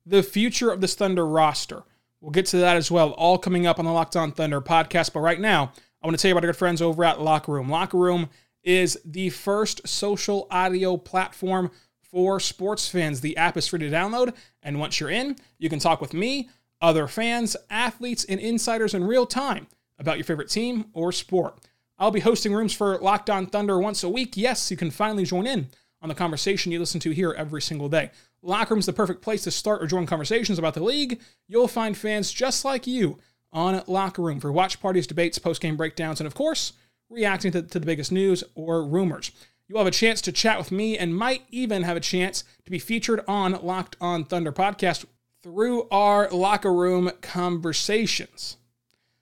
the 0.06 0.22
future 0.22 0.70
of 0.70 0.80
this 0.80 0.94
Thunder 0.94 1.26
roster. 1.26 1.82
We'll 2.22 2.30
get 2.30 2.46
to 2.46 2.58
that 2.58 2.76
as 2.76 2.88
well, 2.88 3.10
all 3.10 3.36
coming 3.36 3.66
up 3.66 3.80
on 3.80 3.84
the 3.84 3.90
Locked 3.90 4.14
On 4.14 4.30
Thunder 4.30 4.60
podcast. 4.60 5.12
But 5.12 5.20
right 5.20 5.40
now, 5.40 5.72
I 6.00 6.06
want 6.06 6.16
to 6.16 6.22
tell 6.22 6.28
you 6.28 6.34
about 6.34 6.44
our 6.44 6.52
good 6.52 6.56
friends 6.56 6.80
over 6.80 7.02
at 7.04 7.20
Locker 7.20 7.50
Room. 7.50 7.68
Locker 7.68 7.98
Room 7.98 8.30
is 8.62 8.96
the 9.04 9.28
first 9.30 9.86
social 9.88 10.46
audio 10.48 10.96
platform 10.96 11.72
for 12.00 12.38
sports 12.38 12.88
fans. 12.88 13.20
The 13.20 13.36
app 13.36 13.56
is 13.56 13.66
free 13.66 13.80
to 13.80 13.90
download, 13.90 14.36
and 14.62 14.78
once 14.78 15.00
you're 15.00 15.10
in, 15.10 15.34
you 15.58 15.68
can 15.68 15.80
talk 15.80 16.00
with 16.00 16.14
me, 16.14 16.48
other 16.80 17.08
fans, 17.08 17.56
athletes, 17.70 18.24
and 18.24 18.38
insiders 18.38 18.94
in 18.94 19.02
real 19.02 19.26
time 19.26 19.66
about 19.98 20.16
your 20.16 20.24
favorite 20.24 20.48
team 20.48 20.86
or 20.92 21.10
sport. 21.10 21.58
I'll 21.98 22.12
be 22.12 22.20
hosting 22.20 22.54
rooms 22.54 22.72
for 22.72 22.98
Locked 22.98 23.30
On 23.30 23.46
Thunder 23.46 23.80
once 23.80 24.04
a 24.04 24.08
week. 24.08 24.36
Yes, 24.36 24.70
you 24.70 24.76
can 24.76 24.92
finally 24.92 25.24
join 25.24 25.46
in 25.48 25.66
on 26.02 26.08
the 26.08 26.14
conversation 26.14 26.72
you 26.72 26.80
listen 26.80 27.00
to 27.00 27.10
here 27.10 27.32
every 27.32 27.62
single 27.62 27.88
day. 27.88 28.10
Locker 28.42 28.74
Room's 28.74 28.86
the 28.86 28.92
perfect 28.92 29.22
place 29.22 29.42
to 29.44 29.50
start 29.50 29.82
or 29.82 29.86
join 29.86 30.04
conversations 30.04 30.58
about 30.58 30.74
the 30.74 30.82
league. 30.82 31.20
You'll 31.48 31.68
find 31.68 31.96
fans 31.96 32.32
just 32.32 32.64
like 32.64 32.86
you 32.86 33.18
on 33.52 33.82
Locker 33.86 34.22
Room 34.22 34.40
for 34.40 34.50
watch 34.50 34.80
parties, 34.80 35.06
debates, 35.06 35.38
post-game 35.38 35.76
breakdowns, 35.76 36.20
and 36.20 36.26
of 36.26 36.34
course, 36.34 36.72
reacting 37.08 37.52
to, 37.52 37.62
to 37.62 37.78
the 37.78 37.86
biggest 37.86 38.10
news 38.10 38.42
or 38.54 38.84
rumors. 38.84 39.30
You'll 39.68 39.78
have 39.78 39.86
a 39.86 39.92
chance 39.92 40.20
to 40.22 40.32
chat 40.32 40.58
with 40.58 40.72
me 40.72 40.98
and 40.98 41.16
might 41.16 41.44
even 41.50 41.84
have 41.84 41.96
a 41.96 42.00
chance 42.00 42.44
to 42.64 42.70
be 42.70 42.78
featured 42.78 43.22
on 43.28 43.52
Locked 43.64 43.96
On 44.00 44.24
Thunder 44.24 44.52
podcast 44.52 45.04
through 45.42 45.88
our 45.90 46.28
Locker 46.30 46.72
Room 46.72 47.10
conversations. 47.20 48.56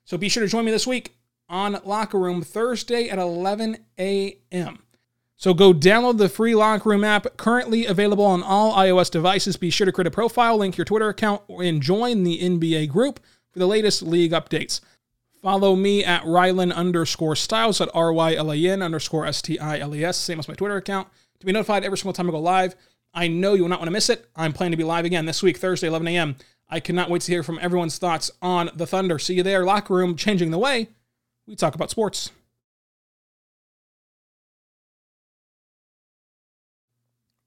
So 0.03 0.17
be 0.17 0.29
sure 0.29 0.43
to 0.43 0.49
join 0.49 0.65
me 0.65 0.71
this 0.71 0.87
week 0.87 1.15
on 1.47 1.79
Locker 1.85 2.19
Room 2.19 2.41
Thursday 2.41 3.07
at 3.09 3.19
11 3.19 3.77
a.m. 3.99 4.79
So 5.41 5.55
go 5.55 5.73
download 5.73 6.19
the 6.19 6.29
free 6.29 6.53
Locker 6.53 6.89
Room 6.89 7.03
app, 7.03 7.35
currently 7.35 7.87
available 7.87 8.23
on 8.23 8.43
all 8.43 8.75
iOS 8.75 9.09
devices. 9.09 9.57
Be 9.57 9.71
sure 9.71 9.85
to 9.85 9.91
create 9.91 10.05
a 10.05 10.11
profile, 10.11 10.57
link 10.57 10.77
your 10.77 10.85
Twitter 10.85 11.09
account, 11.09 11.41
and 11.49 11.81
join 11.81 12.23
the 12.23 12.37
NBA 12.37 12.89
group 12.89 13.19
for 13.49 13.57
the 13.57 13.65
latest 13.65 14.03
league 14.03 14.33
updates. 14.33 14.81
Follow 15.41 15.75
me 15.75 16.05
at 16.05 16.21
Rylan 16.25 16.71
underscore 16.71 17.35
Stiles 17.35 17.81
at 17.81 17.89
R 17.91 18.13
Y 18.13 18.35
L 18.35 18.53
A 18.53 18.55
N 18.55 18.83
underscore 18.83 19.25
S 19.25 19.41
T 19.41 19.57
I 19.57 19.79
L 19.79 19.95
E 19.95 20.05
S, 20.05 20.15
same 20.15 20.37
as 20.37 20.47
my 20.47 20.53
Twitter 20.53 20.75
account, 20.75 21.07
to 21.39 21.45
be 21.47 21.51
notified 21.51 21.83
every 21.83 21.97
single 21.97 22.13
time 22.13 22.29
I 22.29 22.33
go 22.33 22.39
live. 22.39 22.75
I 23.11 23.27
know 23.27 23.55
you 23.55 23.63
will 23.63 23.69
not 23.69 23.79
want 23.79 23.87
to 23.87 23.93
miss 23.93 24.11
it. 24.11 24.29
I'm 24.35 24.53
planning 24.53 24.73
to 24.73 24.77
be 24.77 24.83
live 24.83 25.05
again 25.05 25.25
this 25.25 25.41
week, 25.41 25.57
Thursday, 25.57 25.87
11 25.87 26.07
a.m. 26.09 26.35
I 26.69 26.79
cannot 26.79 27.09
wait 27.09 27.23
to 27.23 27.31
hear 27.31 27.41
from 27.41 27.57
everyone's 27.63 27.97
thoughts 27.97 28.29
on 28.43 28.69
the 28.75 28.85
Thunder. 28.85 29.17
See 29.17 29.33
you 29.33 29.43
there, 29.43 29.65
locker 29.65 29.95
room, 29.95 30.15
changing 30.15 30.51
the 30.51 30.59
way 30.59 30.89
we 31.47 31.55
talk 31.55 31.73
about 31.73 31.89
sports. 31.89 32.29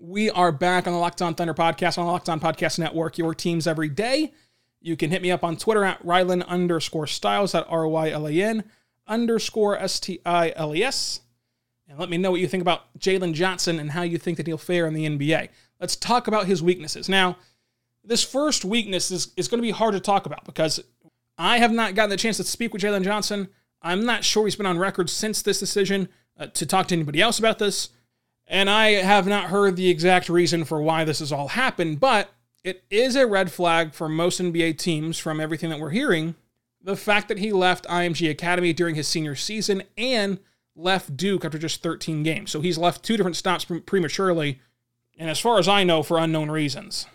We 0.00 0.28
are 0.30 0.50
back 0.50 0.86
on 0.86 0.92
the 0.92 0.98
Locked 0.98 1.22
On 1.22 1.34
Thunder 1.34 1.54
podcast 1.54 1.98
on 1.98 2.06
the 2.06 2.10
Locked 2.12 2.28
On 2.28 2.40
Podcast 2.40 2.80
Network, 2.80 3.16
your 3.16 3.32
teams 3.32 3.66
every 3.66 3.88
day. 3.88 4.32
You 4.80 4.96
can 4.96 5.10
hit 5.10 5.22
me 5.22 5.30
up 5.30 5.44
on 5.44 5.56
Twitter 5.56 5.84
at 5.84 6.04
Rylan 6.04 6.44
underscore 6.46 7.06
Stiles 7.06 7.54
at 7.54 7.64
R 7.68 7.86
Y 7.86 8.10
L 8.10 8.26
A 8.26 8.32
N 8.32 8.64
underscore 9.06 9.78
S 9.78 10.00
T 10.00 10.20
I 10.26 10.52
L 10.56 10.74
E 10.74 10.82
S. 10.82 11.20
And 11.88 11.98
let 11.98 12.10
me 12.10 12.18
know 12.18 12.32
what 12.32 12.40
you 12.40 12.48
think 12.48 12.60
about 12.60 12.98
Jalen 12.98 13.34
Johnson 13.34 13.78
and 13.78 13.92
how 13.92 14.02
you 14.02 14.18
think 14.18 14.36
that 14.38 14.46
he'll 14.48 14.58
fare 14.58 14.86
in 14.86 14.94
the 14.94 15.06
NBA. 15.06 15.48
Let's 15.80 15.96
talk 15.96 16.26
about 16.26 16.46
his 16.46 16.62
weaknesses. 16.62 17.08
Now, 17.08 17.36
this 18.02 18.24
first 18.24 18.64
weakness 18.64 19.10
is, 19.10 19.32
is 19.36 19.48
going 19.48 19.58
to 19.58 19.66
be 19.66 19.70
hard 19.70 19.94
to 19.94 20.00
talk 20.00 20.26
about 20.26 20.44
because 20.44 20.82
I 21.38 21.58
have 21.58 21.72
not 21.72 21.94
gotten 21.94 22.10
the 22.10 22.16
chance 22.16 22.38
to 22.38 22.44
speak 22.44 22.72
with 22.72 22.82
Jalen 22.82 23.04
Johnson. 23.04 23.48
I'm 23.80 24.04
not 24.04 24.24
sure 24.24 24.44
he's 24.44 24.56
been 24.56 24.66
on 24.66 24.78
record 24.78 25.08
since 25.08 25.40
this 25.40 25.60
decision 25.60 26.08
uh, 26.38 26.46
to 26.48 26.66
talk 26.66 26.88
to 26.88 26.94
anybody 26.94 27.20
else 27.20 27.38
about 27.38 27.58
this. 27.60 27.90
And 28.46 28.68
I 28.68 28.90
have 28.90 29.26
not 29.26 29.44
heard 29.50 29.76
the 29.76 29.88
exact 29.88 30.28
reason 30.28 30.64
for 30.64 30.80
why 30.82 31.04
this 31.04 31.20
has 31.20 31.32
all 31.32 31.48
happened, 31.48 32.00
but 32.00 32.30
it 32.62 32.84
is 32.90 33.16
a 33.16 33.26
red 33.26 33.50
flag 33.50 33.94
for 33.94 34.08
most 34.08 34.40
NBA 34.40 34.78
teams 34.78 35.18
from 35.18 35.40
everything 35.40 35.70
that 35.70 35.80
we're 35.80 35.90
hearing. 35.90 36.34
The 36.82 36.96
fact 36.96 37.28
that 37.28 37.38
he 37.38 37.52
left 37.52 37.86
IMG 37.86 38.30
Academy 38.30 38.72
during 38.72 38.94
his 38.94 39.08
senior 39.08 39.34
season 39.34 39.82
and 39.96 40.38
left 40.76 41.16
Duke 41.16 41.44
after 41.44 41.58
just 41.58 41.82
13 41.82 42.22
games. 42.22 42.50
So 42.50 42.60
he's 42.60 42.78
left 42.78 43.02
two 43.02 43.16
different 43.16 43.36
stops 43.36 43.64
prematurely, 43.64 44.60
and 45.18 45.30
as 45.30 45.38
far 45.40 45.58
as 45.58 45.68
I 45.68 45.84
know, 45.84 46.02
for 46.02 46.18
unknown 46.18 46.50
reasons. 46.50 47.06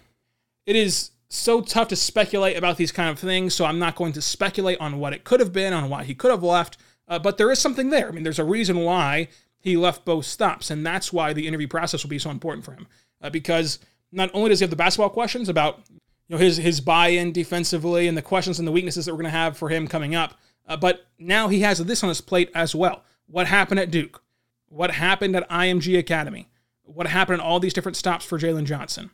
It 0.66 0.76
is 0.76 1.12
so 1.30 1.62
tough 1.62 1.90
to 1.90 1.96
speculate 1.96 2.58
about 2.58 2.78
these 2.78 2.92
kind 2.92 3.10
of 3.10 3.20
things, 3.20 3.54
so 3.54 3.66
I'm 3.66 3.80
not 3.80 3.96
going 3.96 4.14
to 4.14 4.22
speculate 4.22 4.80
on 4.80 5.00
what 5.00 5.14
it 5.14 5.24
could 5.24 5.40
have 5.40 5.54
been, 5.54 5.74
on 5.74 5.90
why 5.90 6.04
he 6.04 6.16
could 6.16 6.32
have 6.32 6.44
left, 6.44 6.78
uh, 7.08 7.20
but 7.20 7.38
there 7.38 7.52
is 7.52 7.60
something 7.60 7.90
there. 7.90 8.08
I 8.08 8.12
mean, 8.12 8.24
there's 8.24 8.40
a 8.40 8.44
reason 8.44 8.80
why 8.80 9.28
he 9.60 9.78
left 9.78 10.06
both 10.06 10.26
stops. 10.26 10.72
And 10.72 10.86
that's 10.86 11.14
why 11.14 11.34
the 11.34 11.48
interview 11.48 11.68
process 11.68 12.04
will 12.04 12.10
be 12.10 12.20
so 12.20 12.32
important 12.32 12.66
for 12.66 12.72
him. 12.72 12.88
Uh, 13.22 13.30
because 13.30 13.80
not 14.12 14.32
only 14.34 14.50
does 14.50 14.60
he 14.60 14.64
have 14.64 14.70
the 14.70 14.76
basketball 14.76 15.10
questions 15.10 15.50
about 15.50 15.82
you 15.90 16.36
know 16.36 16.38
his 16.38 16.58
his 16.58 16.80
buy-in 16.80 17.32
defensively 17.32 18.08
and 18.08 18.18
the 18.18 18.22
questions 18.22 18.60
and 18.60 18.68
the 18.68 18.72
weaknesses 18.72 19.06
that 19.06 19.14
we're 19.14 19.22
going 19.22 19.32
to 19.32 19.38
have 19.38 19.58
for 19.58 19.70
him 19.70 19.88
coming 19.88 20.16
up, 20.16 20.36
uh, 20.68 20.78
but 20.78 21.06
now 21.18 21.48
he 21.48 21.62
has 21.62 21.80
this 21.80 22.04
on 22.04 22.10
his 22.10 22.22
plate 22.22 22.50
as 22.56 22.74
well. 22.74 23.04
What 23.28 23.48
happened 23.48 23.80
at 23.80 23.92
Duke? 23.92 24.24
What 24.70 24.92
happened 24.92 25.36
at 25.36 25.50
IMG 25.50 25.98
Academy? 25.98 26.48
What 26.84 27.08
happened 27.08 27.42
in 27.42 27.46
all 27.46 27.60
these 27.60 27.74
different 27.74 27.98
stops 27.98 28.26
for 28.26 28.40
Jalen 28.40 28.66
Johnson? 28.66 29.12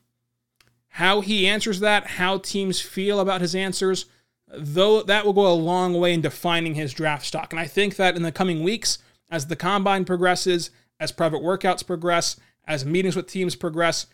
How 0.89 1.21
he 1.21 1.47
answers 1.47 1.79
that, 1.81 2.07
how 2.07 2.37
teams 2.37 2.79
feel 2.79 3.19
about 3.19 3.41
his 3.41 3.55
answers, 3.55 4.05
though 4.47 5.01
that 5.03 5.25
will 5.25 5.33
go 5.33 5.47
a 5.47 5.53
long 5.53 5.93
way 5.93 6.13
in 6.13 6.21
defining 6.21 6.75
his 6.75 6.93
draft 6.93 7.25
stock. 7.25 7.51
And 7.51 7.59
I 7.59 7.67
think 7.67 7.97
that 7.97 8.15
in 8.15 8.21
the 8.21 8.31
coming 8.31 8.63
weeks, 8.63 8.99
as 9.29 9.47
the 9.47 9.55
combine 9.55 10.05
progresses, 10.05 10.71
as 10.99 11.11
private 11.11 11.41
workouts 11.41 11.85
progress, 11.85 12.37
as 12.65 12.85
meetings 12.85 13.15
with 13.15 13.27
teams 13.27 13.55
progress, 13.55 14.07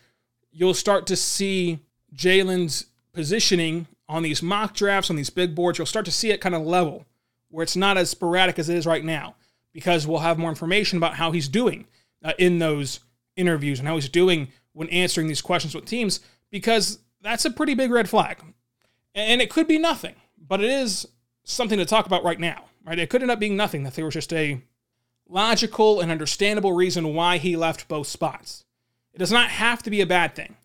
you'll 0.50 0.74
start 0.74 1.06
to 1.06 1.16
see 1.16 1.78
Jalen's 2.14 2.86
positioning 3.12 3.86
on 4.08 4.22
these 4.22 4.42
mock 4.42 4.74
drafts, 4.74 5.10
on 5.10 5.16
these 5.16 5.30
big 5.30 5.54
boards. 5.54 5.78
You'll 5.78 5.86
start 5.86 6.04
to 6.06 6.12
see 6.12 6.30
it 6.30 6.40
kind 6.40 6.54
of 6.54 6.62
level 6.62 7.06
where 7.50 7.62
it's 7.62 7.76
not 7.76 7.96
as 7.96 8.10
sporadic 8.10 8.58
as 8.58 8.68
it 8.68 8.76
is 8.76 8.86
right 8.86 9.04
now 9.04 9.36
because 9.72 10.06
we'll 10.06 10.20
have 10.20 10.38
more 10.38 10.50
information 10.50 10.96
about 10.96 11.14
how 11.14 11.32
he's 11.32 11.48
doing 11.48 11.86
uh, 12.24 12.32
in 12.38 12.58
those 12.58 13.00
interviews 13.36 13.78
and 13.78 13.88
how 13.88 13.94
he's 13.94 14.08
doing 14.08 14.48
when 14.72 14.88
answering 14.88 15.28
these 15.28 15.40
questions 15.40 15.74
with 15.74 15.84
teams 15.84 16.20
because 16.50 16.98
that's 17.20 17.44
a 17.44 17.50
pretty 17.50 17.74
big 17.74 17.90
red 17.90 18.08
flag. 18.08 18.38
And 19.14 19.42
it 19.42 19.50
could 19.50 19.68
be 19.68 19.78
nothing, 19.78 20.14
but 20.38 20.60
it 20.60 20.70
is 20.70 21.06
something 21.44 21.78
to 21.78 21.84
talk 21.84 22.06
about 22.06 22.24
right 22.24 22.40
now, 22.40 22.64
right? 22.84 22.98
It 22.98 23.10
could 23.10 23.22
end 23.22 23.30
up 23.30 23.38
being 23.38 23.56
nothing 23.56 23.82
that 23.82 23.94
there 23.94 24.04
was 24.04 24.14
just 24.14 24.32
a 24.32 24.62
logical 25.32 26.00
and 26.00 26.10
understandable 26.10 26.72
reason 26.72 27.14
why 27.14 27.38
he 27.38 27.56
left 27.56 27.88
both 27.88 28.06
spots. 28.06 28.64
It 29.14 29.18
does 29.18 29.32
not 29.32 29.50
have 29.50 29.82
to 29.82 29.90
be 29.90 30.00
a 30.00 30.06
bad 30.06 30.34
thing, 30.34 30.56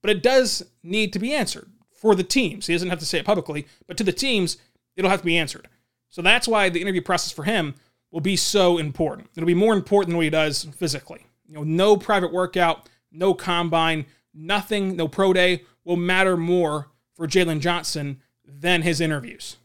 but 0.00 0.10
it 0.10 0.22
does 0.22 0.64
need 0.82 1.12
to 1.12 1.18
be 1.18 1.34
answered 1.34 1.70
for 1.92 2.14
the 2.14 2.24
teams. 2.24 2.66
He 2.66 2.72
doesn't 2.72 2.90
have 2.90 2.98
to 3.00 3.06
say 3.06 3.18
it 3.18 3.26
publicly, 3.26 3.66
but 3.86 3.96
to 3.98 4.04
the 4.04 4.12
teams, 4.12 4.56
it'll 4.96 5.10
have 5.10 5.20
to 5.20 5.26
be 5.26 5.38
answered. 5.38 5.68
So 6.08 6.22
that's 6.22 6.48
why 6.48 6.68
the 6.68 6.80
interview 6.80 7.02
process 7.02 7.32
for 7.32 7.44
him 7.44 7.74
will 8.10 8.20
be 8.20 8.36
so 8.36 8.78
important. 8.78 9.28
It'll 9.36 9.46
be 9.46 9.54
more 9.54 9.74
important 9.74 10.10
than 10.10 10.16
what 10.16 10.24
he 10.24 10.30
does 10.30 10.64
physically. 10.76 11.26
You 11.46 11.54
know, 11.54 11.64
no 11.64 11.96
private 11.96 12.32
workout, 12.32 12.88
no 13.10 13.34
combine, 13.34 14.06
nothing, 14.32 14.96
no 14.96 15.08
pro 15.08 15.32
day 15.32 15.64
will 15.84 15.96
matter 15.96 16.36
more 16.36 16.88
for 17.14 17.26
Jalen 17.26 17.60
Johnson 17.60 18.20
than 18.44 18.82
his 18.82 19.00
interviews. 19.00 19.56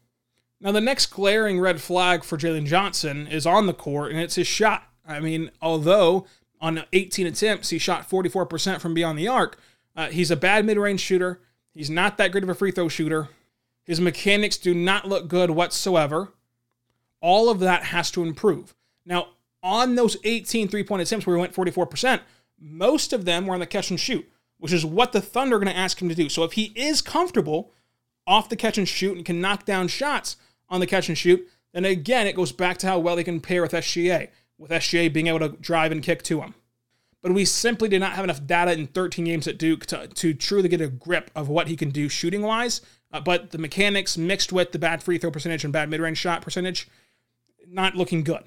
Now, 0.61 0.71
the 0.71 0.81
next 0.81 1.07
glaring 1.07 1.59
red 1.59 1.79
flag 1.81 2.23
for 2.23 2.37
Jalen 2.37 2.65
Johnson 2.65 3.27
is 3.27 3.45
on 3.45 3.65
the 3.65 3.73
court, 3.73 4.11
and 4.11 4.19
it's 4.19 4.35
his 4.35 4.47
shot. 4.47 4.83
I 5.07 5.19
mean, 5.19 5.51
although 5.61 6.27
on 6.59 6.83
18 6.91 7.25
attempts, 7.27 7.69
he 7.69 7.77
shot 7.77 8.09
44% 8.09 8.81
from 8.81 8.93
beyond 8.93 9.17
the 9.17 9.27
arc, 9.27 9.57
uh, 9.95 10.07
he's 10.07 10.31
a 10.31 10.35
bad 10.35 10.65
mid 10.65 10.77
range 10.77 10.99
shooter. 10.99 11.41
He's 11.73 11.89
not 11.89 12.17
that 12.17 12.31
great 12.31 12.43
of 12.43 12.49
a 12.49 12.55
free 12.55 12.71
throw 12.71 12.89
shooter. 12.89 13.29
His 13.83 14.01
mechanics 14.01 14.57
do 14.57 14.73
not 14.73 15.07
look 15.07 15.27
good 15.27 15.51
whatsoever. 15.51 16.33
All 17.21 17.49
of 17.49 17.59
that 17.59 17.85
has 17.85 18.11
to 18.11 18.23
improve. 18.23 18.75
Now, 19.05 19.29
on 19.63 19.95
those 19.95 20.17
18 20.23 20.67
three 20.67 20.83
point 20.83 21.01
attempts 21.01 21.25
where 21.25 21.35
he 21.35 21.41
went 21.41 21.53
44%, 21.53 22.21
most 22.59 23.13
of 23.13 23.25
them 23.25 23.47
were 23.47 23.53
on 23.53 23.59
the 23.59 23.65
catch 23.65 23.89
and 23.89 23.99
shoot, 23.99 24.29
which 24.57 24.73
is 24.73 24.85
what 24.85 25.11
the 25.11 25.21
Thunder 25.21 25.55
are 25.55 25.59
going 25.59 25.73
to 25.73 25.77
ask 25.77 26.01
him 26.01 26.09
to 26.09 26.15
do. 26.15 26.29
So 26.29 26.43
if 26.43 26.53
he 26.53 26.73
is 26.75 27.01
comfortable 27.01 27.71
off 28.27 28.49
the 28.49 28.55
catch 28.55 28.77
and 28.77 28.87
shoot 28.87 29.15
and 29.15 29.25
can 29.25 29.41
knock 29.41 29.65
down 29.65 29.87
shots, 29.87 30.37
on 30.69 30.79
the 30.79 30.87
catch 30.87 31.09
and 31.09 31.17
shoot, 31.17 31.47
then 31.73 31.85
again, 31.85 32.27
it 32.27 32.35
goes 32.35 32.51
back 32.51 32.77
to 32.79 32.87
how 32.87 32.99
well 32.99 33.15
they 33.15 33.23
can 33.23 33.39
pair 33.39 33.61
with 33.61 33.71
SGA, 33.71 34.29
with 34.57 34.71
SGA 34.71 35.11
being 35.11 35.27
able 35.27 35.39
to 35.39 35.49
drive 35.49 35.91
and 35.91 36.03
kick 36.03 36.23
to 36.23 36.41
him. 36.41 36.55
But 37.21 37.33
we 37.33 37.45
simply 37.45 37.89
did 37.89 37.99
not 37.99 38.13
have 38.13 38.23
enough 38.23 38.45
data 38.45 38.71
in 38.71 38.87
13 38.87 39.25
games 39.25 39.47
at 39.47 39.57
Duke 39.57 39.85
to, 39.87 40.07
to 40.07 40.33
truly 40.33 40.69
get 40.69 40.81
a 40.81 40.87
grip 40.87 41.29
of 41.35 41.49
what 41.49 41.67
he 41.67 41.75
can 41.75 41.89
do 41.89 42.07
shooting 42.07 42.41
wise. 42.41 42.81
Uh, 43.11 43.19
but 43.19 43.51
the 43.51 43.57
mechanics 43.57 44.17
mixed 44.17 44.53
with 44.53 44.71
the 44.71 44.79
bad 44.79 45.03
free 45.03 45.17
throw 45.17 45.31
percentage 45.31 45.63
and 45.63 45.73
bad 45.73 45.89
mid 45.89 45.99
range 45.99 46.17
shot 46.17 46.41
percentage, 46.41 46.87
not 47.67 47.95
looking 47.95 48.23
good. 48.23 48.43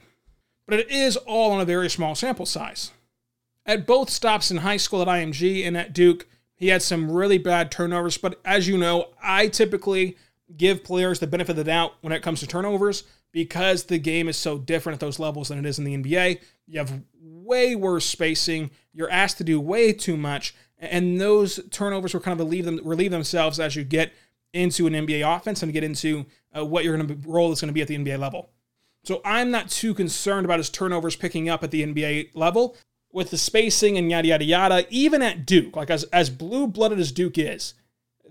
But 0.66 0.80
it 0.80 0.90
is 0.90 1.16
all 1.16 1.52
on 1.52 1.60
a 1.60 1.66
very 1.66 1.90
small 1.90 2.14
sample 2.14 2.46
size. 2.46 2.92
At 3.66 3.86
both 3.86 4.08
stops 4.08 4.50
in 4.50 4.58
high 4.58 4.76
school 4.76 5.02
at 5.02 5.08
IMG 5.08 5.66
and 5.66 5.76
at 5.76 5.92
Duke, 5.92 6.26
he 6.54 6.68
had 6.68 6.82
some 6.82 7.10
really 7.10 7.38
bad 7.38 7.70
turnovers. 7.70 8.16
But 8.16 8.40
as 8.44 8.68
you 8.68 8.78
know, 8.78 9.10
I 9.22 9.48
typically 9.48 10.16
give 10.56 10.84
players 10.84 11.18
the 11.18 11.26
benefit 11.26 11.50
of 11.50 11.56
the 11.56 11.64
doubt 11.64 11.94
when 12.00 12.12
it 12.12 12.22
comes 12.22 12.40
to 12.40 12.46
turnovers 12.46 13.04
because 13.32 13.84
the 13.84 13.98
game 13.98 14.28
is 14.28 14.36
so 14.36 14.58
different 14.58 14.94
at 14.94 15.00
those 15.00 15.18
levels 15.18 15.48
than 15.48 15.58
it 15.58 15.66
is 15.66 15.78
in 15.78 15.84
the 15.84 15.96
NBA. 15.96 16.40
You 16.66 16.78
have 16.78 17.02
way 17.20 17.74
worse 17.74 18.04
spacing, 18.04 18.70
you're 18.92 19.10
asked 19.10 19.38
to 19.38 19.44
do 19.44 19.60
way 19.60 19.92
too 19.92 20.16
much, 20.16 20.54
And 20.78 21.20
those 21.20 21.60
turnovers 21.70 22.12
will 22.12 22.20
kind 22.20 22.38
of 22.38 22.46
relieve 22.46 22.64
them 22.64 22.80
relieve 22.84 23.10
themselves 23.10 23.58
as 23.58 23.76
you 23.76 23.84
get 23.84 24.12
into 24.52 24.86
an 24.86 24.92
NBA 24.92 25.36
offense 25.36 25.62
and 25.62 25.72
get 25.72 25.84
into 25.84 26.26
uh, 26.56 26.64
what 26.64 26.84
your 26.84 26.98
role 27.26 27.52
is 27.52 27.60
going 27.60 27.68
to 27.68 27.74
be 27.74 27.82
at 27.82 27.88
the 27.88 27.96
NBA 27.96 28.18
level. 28.18 28.50
So 29.04 29.20
I'm 29.24 29.50
not 29.50 29.70
too 29.70 29.94
concerned 29.94 30.44
about 30.44 30.58
his 30.58 30.70
turnovers 30.70 31.16
picking 31.16 31.48
up 31.48 31.64
at 31.64 31.70
the 31.70 31.84
NBA 31.84 32.30
level 32.34 32.76
with 33.12 33.30
the 33.30 33.38
spacing 33.38 33.96
and 33.98 34.10
yada 34.10 34.28
yada 34.28 34.44
yada. 34.44 34.86
Even 34.90 35.22
at 35.22 35.46
Duke, 35.46 35.76
like 35.76 35.90
as 35.90 36.04
as 36.04 36.30
blue 36.30 36.66
blooded 36.66 37.00
as 37.00 37.12
Duke 37.12 37.38
is, 37.38 37.74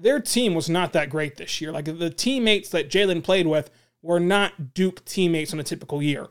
their 0.02 0.20
team 0.20 0.54
was 0.54 0.70
not 0.70 0.94
that 0.94 1.10
great 1.10 1.38
this 1.38 1.62
year. 1.62 1.72
Like 1.72 1.86
the 1.86 2.10
teammates 2.10 2.70
that 2.70 2.90
Jalen 2.90 3.24
played 3.24 3.48
with 3.48 3.70
were 4.02 4.20
not 4.20 4.74
Duke 4.74 5.06
teammates 5.06 5.54
on 5.54 5.60
a 5.60 5.64
typical 5.64 6.02
year. 6.02 6.28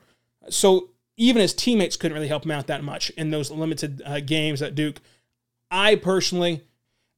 So 0.48 0.90
even 1.16 1.42
his 1.42 1.54
teammates 1.54 1.96
couldn't 1.96 2.14
really 2.14 2.28
help 2.28 2.44
him 2.44 2.50
out 2.50 2.66
that 2.66 2.82
much 2.82 3.10
in 3.10 3.30
those 3.30 3.50
limited 3.50 4.02
uh, 4.04 4.20
games 4.20 4.62
at 4.62 4.74
Duke. 4.74 5.00
I 5.70 5.94
personally 5.94 6.62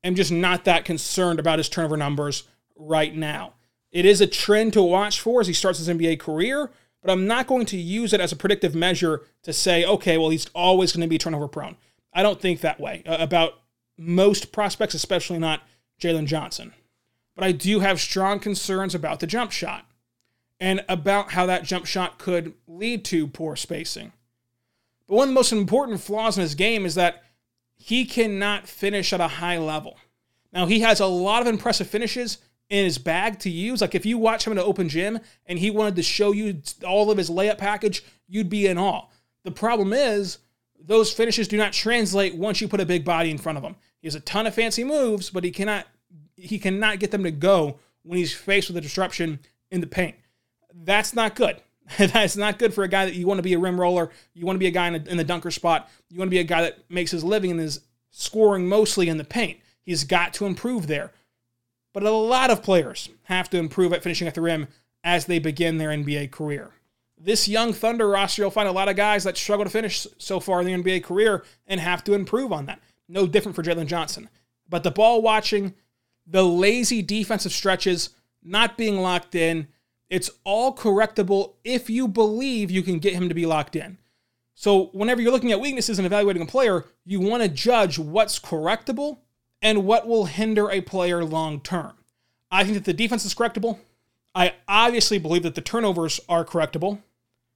am 0.05 0.15
just 0.15 0.33
not 0.33 0.65
that 0.65 0.85
concerned 0.85 1.39
about 1.39 1.59
his 1.59 1.69
turnover 1.69 1.97
numbers 1.97 2.45
right 2.77 3.15
now. 3.15 3.55
It 3.91 4.05
is 4.05 4.21
a 4.21 4.27
trend 4.27 4.73
to 4.73 4.83
watch 4.83 5.21
for 5.21 5.41
as 5.41 5.47
he 5.47 5.53
starts 5.53 5.79
his 5.79 5.89
NBA 5.89 6.19
career, 6.19 6.71
but 7.01 7.11
I'm 7.11 7.27
not 7.27 7.47
going 7.47 7.67
to 7.67 7.77
use 7.77 8.13
it 8.13 8.21
as 8.21 8.33
a 8.33 8.37
predictive 8.37 8.75
measure 8.75 9.23
to 9.43 9.53
say, 9.53 9.85
okay, 9.85 10.19
well, 10.19 10.31
he's 10.31 10.47
always 10.55 10.93
going 10.93 11.03
to 11.03 11.09
be 11.09 11.19
turnover 11.19 11.49
prone. 11.49 11.77
I 12.13 12.23
don't 12.23 12.41
think 12.41 12.61
that 12.61 12.81
way 12.81 13.03
uh, 13.07 13.17
about 13.21 13.61
most 13.97 14.53
prospects, 14.53 14.95
especially 14.95 15.39
not 15.39 15.63
Jalen 16.03 16.27
Johnson. 16.27 16.73
But 17.35 17.45
I 17.45 17.53
do 17.53 17.81
have 17.81 18.01
strong 18.01 18.39
concerns 18.41 18.95
about 18.95 19.21
the 19.21 19.27
jump 19.27 19.53
shot 19.53 19.87
and 20.61 20.85
about 20.89 21.33
how 21.33 21.47
that 21.47 21.65
jump 21.65 21.87
shot 21.87 22.19
could 22.19 22.55
lead 22.67 23.05
to 23.07 23.27
poor 23.27 23.57
spacing. 23.57 24.13
But 25.09 25.17
one 25.17 25.29
of 25.29 25.31
the 25.31 25.39
most 25.39 25.53
important 25.53 26.01
flaws 26.01 26.37
in 26.37 26.43
his 26.43 26.55
game 26.55 26.85
is 26.85 26.95
that 26.97 27.23
he 27.77 28.05
cannot 28.05 28.69
finish 28.69 29.13
at 29.13 29.21
a 29.21 29.29
high 29.29 29.59
level. 29.59 29.99
Now, 30.53 30.67
he 30.67 30.81
has 30.81 31.01
a 31.01 31.07
lot 31.07 31.43
of 31.43 31.49
impressive 31.49 31.89
finishes 31.89 32.39
in 32.69 32.85
his 32.85 32.99
bag 32.99 33.39
to 33.41 33.51
use. 33.51 33.81
Like 33.81 33.95
if 33.95 34.07
you 34.07 34.19
watch 34.19 34.47
him 34.47 34.53
in 34.53 34.59
an 34.59 34.65
open 34.65 34.89
gym 34.89 35.21
and 35.47 35.59
he 35.59 35.71
wanted 35.71 35.97
to 35.97 36.03
show 36.03 36.33
you 36.33 36.63
all 36.87 37.11
of 37.11 37.19
his 37.19 37.29
layup 37.29 37.59
package, 37.59 38.03
you'd 38.29 38.49
be 38.49 38.67
in 38.67 38.79
awe. 38.79 39.07
The 39.45 39.51
problem 39.51 39.93
is 39.93 40.39
those 40.81 41.13
finishes 41.13 41.49
do 41.49 41.57
not 41.57 41.73
translate 41.73 42.35
once 42.35 42.61
you 42.61 42.69
put 42.69 42.81
a 42.81 42.87
big 42.87 43.05
body 43.05 43.31
in 43.31 43.39
front 43.39 43.59
of 43.59 43.65
him. 43.65 43.77
He 44.01 44.07
has 44.07 44.15
a 44.15 44.21
ton 44.21 44.47
of 44.47 44.55
fancy 44.55 44.85
moves, 44.85 45.31
but 45.31 45.45
he 45.45 45.51
cannot 45.51 45.87
he 46.43 46.59
cannot 46.59 46.99
get 46.99 47.11
them 47.11 47.23
to 47.25 47.31
go 47.31 47.79
when 48.03 48.19
he's 48.19 48.35
faced 48.35 48.69
with 48.69 48.77
a 48.77 48.81
disruption 48.81 49.39
in 49.71 49.81
the 49.81 49.87
paint. 49.87 50.17
That's 50.75 51.15
not 51.15 51.37
good. 51.37 51.57
That's 51.99 52.37
not 52.37 52.59
good 52.59 52.75
for 52.75 52.85
a 52.85 52.89
guy 52.89 53.05
that 53.05 53.15
you 53.15 53.27
want 53.27 53.39
to 53.39 53.43
be 53.43 53.55
a 53.55 53.59
rim 53.59 53.81
roller. 53.81 54.11
You 54.35 54.45
want 54.45 54.57
to 54.57 54.61
be 54.61 54.67
a 54.67 54.73
guy 54.73 54.89
in, 54.89 54.95
a, 54.95 55.11
in 55.11 55.17
the 55.17 55.25
dunker 55.25 55.51
spot. 55.51 55.89
You 56.11 56.19
want 56.19 56.29
to 56.29 56.35
be 56.35 56.41
a 56.41 56.45
guy 56.45 56.63
that 56.63 56.79
makes 56.91 57.11
his 57.11 57.25
living 57.25 57.51
and 57.53 57.61
is 57.61 57.81
scoring 58.11 58.69
mostly 58.69 59.09
in 59.09 59.19
the 59.19 59.25
paint. 59.25 59.61
He's 59.83 60.05
got 60.05 60.35
to 60.35 60.47
improve 60.47 60.87
there. 60.87 61.13
But 61.93 62.05
a 62.05 62.11
lot 62.11 62.51
of 62.51 62.63
players 62.63 63.09
have 63.25 63.51
to 63.51 63.59
improve 63.59 63.93
at 63.93 64.03
finishing 64.03 64.27
at 64.27 64.35
the 64.35 64.41
rim 64.41 64.69
as 65.05 65.27
they 65.27 65.39
begin 65.39 65.79
their 65.79 65.91
NBA 65.91 66.31
career. 66.31 66.71
This 67.19 67.49
young 67.49 67.73
Thunder 67.73 68.09
roster, 68.09 68.43
you'll 68.43 68.51
find 68.51 68.69
a 68.69 68.73
lot 68.73 68.89
of 68.89 68.97
guys 68.97 69.25
that 69.25 69.37
struggle 69.37 69.65
to 69.65 69.71
finish 69.71 70.07
so 70.19 70.41
far 70.41 70.61
in 70.61 70.67
the 70.67 70.83
NBA 70.83 71.05
career 71.05 71.45
and 71.67 71.79
have 71.79 72.03
to 72.05 72.15
improve 72.15 72.53
on 72.53 72.67
that. 72.67 72.81
No 73.09 73.27
different 73.27 73.55
for 73.55 73.63
Jalen 73.63 73.87
Johnson. 73.87 74.29
But 74.69 74.83
the 74.83 74.91
ball 74.91 75.23
watching, 75.23 75.75
the 76.27 76.45
lazy 76.45 77.03
defensive 77.03 77.53
stretches, 77.53 78.11
not 78.43 78.77
being 78.77 78.99
locked 78.99 79.35
in, 79.35 79.69
it's 80.09 80.31
all 80.45 80.75
correctable 80.75 81.55
if 81.65 81.89
you 81.89 82.07
believe 82.07 82.71
you 82.71 82.83
can 82.83 82.99
get 82.99 83.15
him 83.15 83.29
to 83.29 83.35
be 83.35 83.47
locked 83.47 83.77
in. 83.77 83.99
So, 84.55 84.87
whenever 84.93 85.21
you're 85.21 85.33
looking 85.33 85.53
at 85.53 85.61
weaknesses 85.61 85.99
and 85.99 86.07
evaluating 86.07 86.43
a 86.43 86.47
player, 86.47 86.85
you 87.05 87.21
want 87.21 87.43
to 87.43 87.49
judge 87.49 87.99
what's 87.99 88.39
correctable 88.39 89.19
and 89.63 89.87
what 89.87 90.07
will 90.07 90.27
hinder 90.27 90.71
a 90.71 90.81
player 90.83 91.25
long 91.25 91.61
term. 91.61 91.95
I 92.51 92.65
think 92.65 92.75
that 92.75 92.85
the 92.85 92.93
defense 92.93 93.25
is 93.25 93.35
correctable. 93.35 93.79
I 94.35 94.55
obviously 94.69 95.19
believe 95.19 95.43
that 95.45 95.55
the 95.55 95.61
turnovers 95.61 96.21
are 96.29 96.45
correctable. 96.45 97.01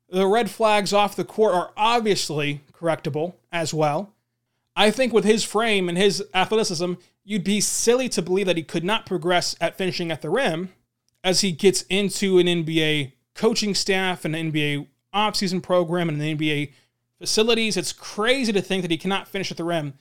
The 0.08 0.26
red 0.26 0.50
flags 0.50 0.92
off 0.92 1.16
the 1.16 1.24
court 1.24 1.54
are 1.54 1.72
obviously 1.76 2.62
correctable 2.72 3.34
as 3.52 3.74
well. 3.74 4.12
I 4.74 4.90
think 4.90 5.12
with 5.12 5.24
his 5.24 5.44
frame 5.44 5.88
and 5.88 5.98
his 5.98 6.24
athleticism, 6.34 6.94
you'd 7.26 7.44
be 7.44 7.60
silly 7.60 8.08
to 8.08 8.22
believe 8.22 8.46
that 8.46 8.56
he 8.56 8.62
could 8.62 8.84
not 8.84 9.04
progress 9.04 9.56
at 9.60 9.76
finishing 9.76 10.12
at 10.12 10.22
the 10.22 10.30
rim 10.30 10.72
as 11.24 11.40
he 11.40 11.50
gets 11.50 11.82
into 11.82 12.38
an 12.38 12.46
NBA 12.46 13.12
coaching 13.34 13.74
staff 13.74 14.24
and 14.24 14.34
an 14.36 14.52
NBA 14.52 14.86
offseason 15.12 15.60
program 15.60 16.08
and 16.08 16.22
an 16.22 16.38
NBA 16.38 16.72
facilities. 17.18 17.76
It's 17.76 17.92
crazy 17.92 18.52
to 18.52 18.62
think 18.62 18.82
that 18.82 18.92
he 18.92 18.96
cannot 18.96 19.26
finish 19.26 19.50
at 19.50 19.56
the 19.56 19.64
rim 19.64 19.94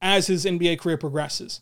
as 0.00 0.26
his 0.26 0.44
NBA 0.44 0.80
career 0.80 0.96
progresses. 0.96 1.60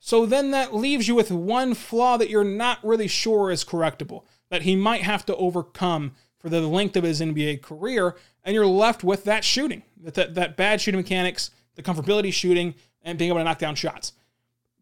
So 0.00 0.24
then 0.24 0.50
that 0.52 0.74
leaves 0.74 1.06
you 1.06 1.14
with 1.14 1.30
one 1.30 1.74
flaw 1.74 2.16
that 2.16 2.30
you're 2.30 2.42
not 2.42 2.82
really 2.82 3.08
sure 3.08 3.50
is 3.50 3.64
correctable, 3.64 4.24
that 4.48 4.62
he 4.62 4.74
might 4.74 5.02
have 5.02 5.26
to 5.26 5.36
overcome 5.36 6.12
for 6.38 6.48
the 6.48 6.62
length 6.62 6.96
of 6.96 7.04
his 7.04 7.20
NBA 7.20 7.60
career, 7.60 8.16
and 8.42 8.54
you're 8.54 8.66
left 8.66 9.04
with 9.04 9.24
that 9.24 9.44
shooting, 9.44 9.82
that, 10.02 10.14
that, 10.14 10.34
that 10.34 10.56
bad 10.56 10.80
shooting 10.80 11.00
mechanics, 11.00 11.50
the 11.76 11.82
comfortability 11.82 12.32
shooting, 12.32 12.74
and 13.02 13.18
being 13.18 13.28
able 13.28 13.38
to 13.38 13.44
knock 13.44 13.58
down 13.58 13.74
shots. 13.74 14.14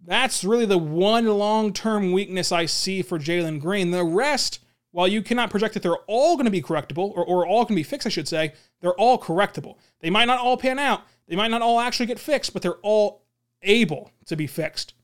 That's 0.04 0.44
really 0.44 0.66
the 0.66 0.78
one 0.78 1.26
long 1.26 1.72
term 1.72 2.12
weakness 2.12 2.52
I 2.52 2.66
see 2.66 3.02
for 3.02 3.18
Jalen 3.18 3.60
Green. 3.60 3.90
The 3.90 4.04
rest, 4.04 4.60
while 4.92 5.06
you 5.06 5.22
cannot 5.22 5.50
project 5.50 5.74
that 5.74 5.82
they're 5.82 5.96
all 6.06 6.36
going 6.36 6.46
to 6.46 6.50
be 6.50 6.62
correctable, 6.62 7.10
or, 7.16 7.24
or 7.24 7.46
all 7.46 7.66
can 7.66 7.76
be 7.76 7.82
fixed, 7.82 8.06
I 8.06 8.10
should 8.10 8.28
say, 8.28 8.54
they're 8.80 8.94
all 8.94 9.18
correctable. 9.18 9.76
They 10.00 10.10
might 10.10 10.24
not 10.24 10.40
all 10.40 10.56
pan 10.56 10.78
out, 10.78 11.02
they 11.26 11.36
might 11.36 11.50
not 11.50 11.62
all 11.62 11.80
actually 11.80 12.06
get 12.06 12.18
fixed, 12.18 12.52
but 12.52 12.62
they're 12.62 12.74
all 12.82 13.22
able 13.62 14.10
to 14.26 14.36
be 14.36 14.46
fixed. 14.46 14.94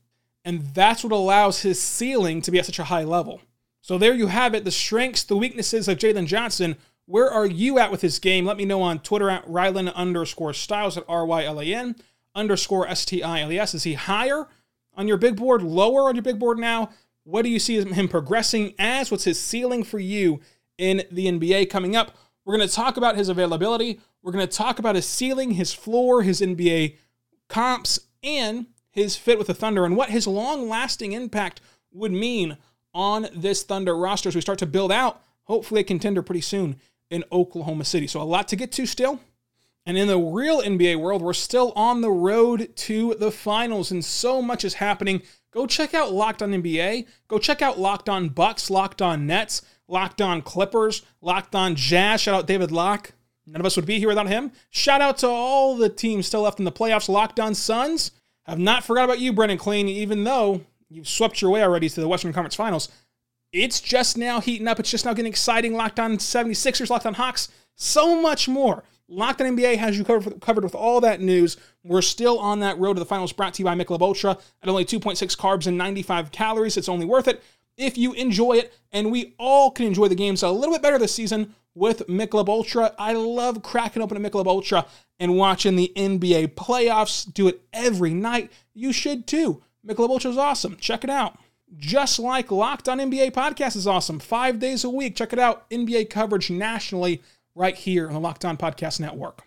And 0.43 0.65
that's 0.73 1.03
what 1.03 1.13
allows 1.13 1.61
his 1.61 1.81
ceiling 1.81 2.41
to 2.41 2.51
be 2.51 2.59
at 2.59 2.65
such 2.65 2.79
a 2.79 2.85
high 2.85 3.03
level. 3.03 3.41
So 3.81 3.97
there 3.97 4.13
you 4.13 4.27
have 4.27 4.53
it 4.53 4.63
the 4.63 4.71
strengths, 4.71 5.23
the 5.23 5.37
weaknesses 5.37 5.87
of 5.87 5.97
Jalen 5.97 6.25
Johnson. 6.25 6.75
Where 7.05 7.29
are 7.29 7.45
you 7.45 7.79
at 7.79 7.91
with 7.91 8.01
his 8.01 8.19
game? 8.19 8.45
Let 8.45 8.57
me 8.57 8.65
know 8.65 8.81
on 8.81 8.99
Twitter 8.99 9.29
at 9.29 9.47
Rylan 9.47 9.93
underscore 9.93 10.53
Stiles 10.53 10.97
at 10.97 11.05
R 11.07 11.25
Y 11.25 11.45
L 11.45 11.61
A 11.61 11.65
N 11.65 11.95
underscore 12.35 12.87
S 12.87 13.05
T 13.05 13.23
I 13.23 13.41
L 13.41 13.51
E 13.51 13.59
S. 13.59 13.73
Is 13.73 13.83
he 13.83 13.93
higher 13.93 14.47
on 14.97 15.07
your 15.07 15.17
big 15.17 15.37
board, 15.37 15.61
lower 15.61 16.09
on 16.09 16.15
your 16.15 16.23
big 16.23 16.39
board 16.39 16.59
now? 16.59 16.89
What 17.23 17.43
do 17.43 17.49
you 17.49 17.59
see 17.59 17.79
him 17.79 18.07
progressing 18.07 18.73
as? 18.79 19.11
What's 19.11 19.23
his 19.25 19.39
ceiling 19.39 19.83
for 19.83 19.99
you 19.99 20.41
in 20.77 21.03
the 21.11 21.27
NBA 21.27 21.69
coming 21.69 21.95
up? 21.95 22.17
We're 22.43 22.57
going 22.57 22.67
to 22.67 22.73
talk 22.73 22.97
about 22.97 23.17
his 23.17 23.29
availability. 23.29 23.99
We're 24.21 24.31
going 24.31 24.47
to 24.47 24.57
talk 24.57 24.79
about 24.79 24.95
his 24.95 25.05
ceiling, 25.05 25.51
his 25.51 25.73
floor, 25.73 26.23
his 26.23 26.41
NBA 26.41 26.95
comps, 27.49 27.99
and 28.23 28.67
his 28.89 29.15
fit 29.15 29.37
with 29.37 29.47
the 29.47 29.53
Thunder 29.53 29.85
and 29.85 29.95
what 29.95 30.09
his 30.09 30.25
long 30.25 30.67
lasting 30.67 31.11
impact 31.11 31.61
would 31.91 32.11
mean 32.11 32.57
on 32.93 33.27
this 33.35 33.63
Thunder 33.63 33.95
roster 33.95 34.29
as 34.29 34.35
we 34.35 34.41
start 34.41 34.59
to 34.59 34.65
build 34.65 34.91
out, 34.91 35.21
hopefully, 35.43 35.81
a 35.81 35.83
contender 35.83 36.21
pretty 36.21 36.41
soon 36.41 36.77
in 37.09 37.23
Oklahoma 37.31 37.85
City. 37.85 38.07
So, 38.07 38.21
a 38.21 38.23
lot 38.23 38.47
to 38.47 38.55
get 38.55 38.71
to 38.73 38.85
still. 38.85 39.19
And 39.87 39.97
in 39.97 40.09
the 40.09 40.19
real 40.19 40.61
NBA 40.61 40.99
world, 40.99 41.21
we're 41.21 41.31
still 41.31 41.71
on 41.73 42.01
the 42.01 42.11
road 42.11 42.75
to 42.75 43.15
the 43.15 43.31
finals, 43.31 43.89
and 43.89 44.03
so 44.03 44.41
much 44.41 44.65
is 44.65 44.73
happening. 44.73 45.21
Go 45.51 45.65
check 45.65 45.93
out 45.93 46.11
Locked 46.11 46.43
On 46.43 46.51
NBA. 46.51 47.07
Go 47.29 47.39
check 47.39 47.61
out 47.61 47.79
Locked 47.79 48.09
On 48.09 48.27
Bucks, 48.27 48.69
Locked 48.69 49.01
On 49.01 49.25
Nets, 49.25 49.61
Locked 49.87 50.21
On 50.21 50.41
Clippers, 50.41 51.03
Locked 51.21 51.55
On 51.55 51.73
Jazz. 51.73 52.19
Shout 52.19 52.35
out 52.35 52.47
David 52.47 52.69
Locke. 52.69 53.13
None 53.45 53.61
of 53.61 53.65
us 53.65 53.77
would 53.77 53.85
be 53.85 53.97
here 53.97 54.09
without 54.09 54.27
him. 54.27 54.51
Shout 54.71 54.99
out 54.99 55.19
to 55.19 55.27
all 55.29 55.77
the 55.77 55.87
teams 55.87 56.27
still 56.27 56.41
left 56.41 56.59
in 56.59 56.65
the 56.65 56.71
playoffs. 56.71 57.07
Locked 57.07 57.39
On 57.39 57.55
Suns. 57.55 58.11
Have 58.45 58.59
not 58.59 58.83
forgot 58.83 59.05
about 59.05 59.21
you, 59.21 59.31
Brendan 59.31 59.57
Clean, 59.57 59.87
even 59.87 60.25
though 60.25 60.65
you've 60.89 61.07
swept 61.07 61.41
your 61.41 61.51
way 61.51 61.63
already 61.63 61.87
to 61.87 62.01
the 62.01 62.09
Western 62.09 62.33
Conference 62.33 62.55
Finals. 62.55 62.89
It's 63.53 63.79
just 63.79 64.17
now 64.17 64.41
heating 64.41 64.67
up. 64.67 64.81
It's 64.81 64.91
just 64.91 65.05
now 65.05 65.13
getting 65.13 65.31
exciting. 65.31 65.75
Locked 65.75 65.97
on 65.97 66.17
76ers, 66.17 66.89
Locked 66.89 67.05
on 67.05 67.13
Hawks, 67.13 67.47
so 67.75 68.21
much 68.21 68.49
more. 68.49 68.83
Locked 69.09 69.41
on 69.41 69.55
NBA 69.55 69.77
has 69.77 69.97
you 69.97 70.03
covered, 70.03 70.41
covered 70.41 70.63
with 70.63 70.75
all 70.75 70.99
that 71.01 71.21
news. 71.21 71.55
We're 71.83 72.01
still 72.01 72.39
on 72.39 72.59
that 72.59 72.77
road 72.77 72.95
to 72.95 72.99
the 72.99 73.05
finals 73.05 73.31
brought 73.31 73.53
to 73.53 73.61
you 73.61 73.65
by 73.65 73.75
Michelob 73.75 74.01
Ultra 74.01 74.37
at 74.61 74.69
only 74.69 74.83
2.6 74.83 75.37
carbs 75.37 75.65
and 75.65 75.77
95 75.77 76.31
calories. 76.31 76.75
It's 76.75 76.89
only 76.89 77.05
worth 77.05 77.27
it 77.27 77.41
if 77.77 77.97
you 77.97 78.13
enjoy 78.13 78.53
it, 78.53 78.73
and 78.91 79.11
we 79.11 79.35
all 79.37 79.71
can 79.71 79.85
enjoy 79.85 80.07
the 80.07 80.15
games 80.15 80.43
a 80.43 80.49
little 80.49 80.73
bit 80.73 80.81
better 80.81 80.97
this 80.97 81.13
season 81.13 81.55
with 81.75 82.07
Michelob 82.07 82.49
Ultra. 82.49 82.93
I 82.97 83.13
love 83.13 83.61
cracking 83.61 84.01
open 84.01 84.17
a 84.17 84.29
Michelob 84.29 84.47
Ultra 84.47 84.85
and 85.19 85.37
watching 85.37 85.75
the 85.75 85.91
NBA 85.95 86.55
playoffs. 86.55 87.31
Do 87.31 87.47
it 87.47 87.61
every 87.71 88.13
night. 88.13 88.51
You 88.73 88.91
should 88.91 89.27
too. 89.27 89.61
Michelob 89.87 90.09
Ultra 90.09 90.31
is 90.31 90.37
awesome. 90.37 90.75
Check 90.77 91.03
it 91.03 91.09
out. 91.09 91.37
Just 91.77 92.17
like 92.17 92.49
Locked 92.49 92.89
on 92.89 92.97
NBA 92.97 93.31
podcast 93.31 93.75
is 93.75 93.87
awesome. 93.87 94.19
Five 94.19 94.59
days 94.59 94.83
a 94.83 94.89
week. 94.89 95.15
Check 95.15 95.33
it 95.33 95.39
out. 95.39 95.69
NBA 95.69 96.09
coverage 96.09 96.49
nationally 96.49 97.21
right 97.57 97.75
here 97.75 98.07
on 98.07 98.13
the 98.13 98.19
Locked 98.19 98.45
On 98.45 98.55
Podcast 98.55 98.99
Network. 98.99 99.41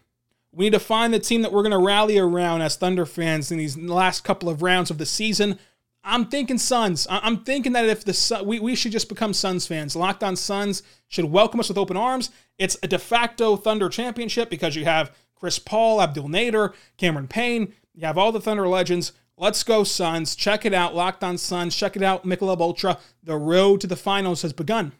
We 0.52 0.64
need 0.66 0.72
to 0.72 0.80
find 0.80 1.14
the 1.14 1.20
team 1.20 1.42
that 1.42 1.52
we're 1.52 1.62
going 1.62 1.70
to 1.70 1.78
rally 1.78 2.18
around 2.18 2.60
as 2.60 2.74
Thunder 2.74 3.06
fans 3.06 3.52
in 3.52 3.58
these 3.58 3.78
last 3.78 4.24
couple 4.24 4.48
of 4.48 4.62
rounds 4.62 4.90
of 4.90 4.98
the 4.98 5.06
season. 5.06 5.60
I'm 6.02 6.26
thinking 6.26 6.58
Suns. 6.58 7.06
I'm 7.08 7.44
thinking 7.44 7.72
that 7.74 7.84
if 7.84 8.04
the 8.04 8.42
we, 8.44 8.58
we 8.58 8.74
should 8.74 8.90
just 8.90 9.08
become 9.08 9.32
Suns 9.32 9.66
fans. 9.66 9.94
Locked 9.94 10.24
on 10.24 10.34
Suns 10.34 10.82
should 11.06 11.26
welcome 11.26 11.60
us 11.60 11.68
with 11.68 11.78
open 11.78 11.96
arms. 11.96 12.30
It's 12.58 12.76
a 12.82 12.88
de 12.88 12.98
facto 12.98 13.56
Thunder 13.56 13.88
championship 13.88 14.50
because 14.50 14.74
you 14.74 14.86
have 14.86 15.14
Chris 15.36 15.58
Paul, 15.60 16.00
Abdel 16.00 16.28
Nader, 16.28 16.74
Cameron 16.96 17.28
Payne, 17.28 17.72
You 17.94 18.06
have 18.06 18.18
all 18.18 18.32
the 18.32 18.40
Thunder 18.40 18.66
legends. 18.66 19.12
Let's 19.36 19.62
go, 19.62 19.84
Suns. 19.84 20.34
Check 20.34 20.66
it 20.66 20.74
out. 20.74 20.94
Locked 20.96 21.22
on 21.22 21.38
Suns. 21.38 21.76
Check 21.76 21.96
it 21.96 22.02
out. 22.02 22.24
Michelob 22.26 22.60
Ultra. 22.60 22.98
The 23.22 23.36
road 23.36 23.80
to 23.82 23.86
the 23.86 23.96
finals 23.96 24.42
has 24.42 24.52
begun. 24.52 24.92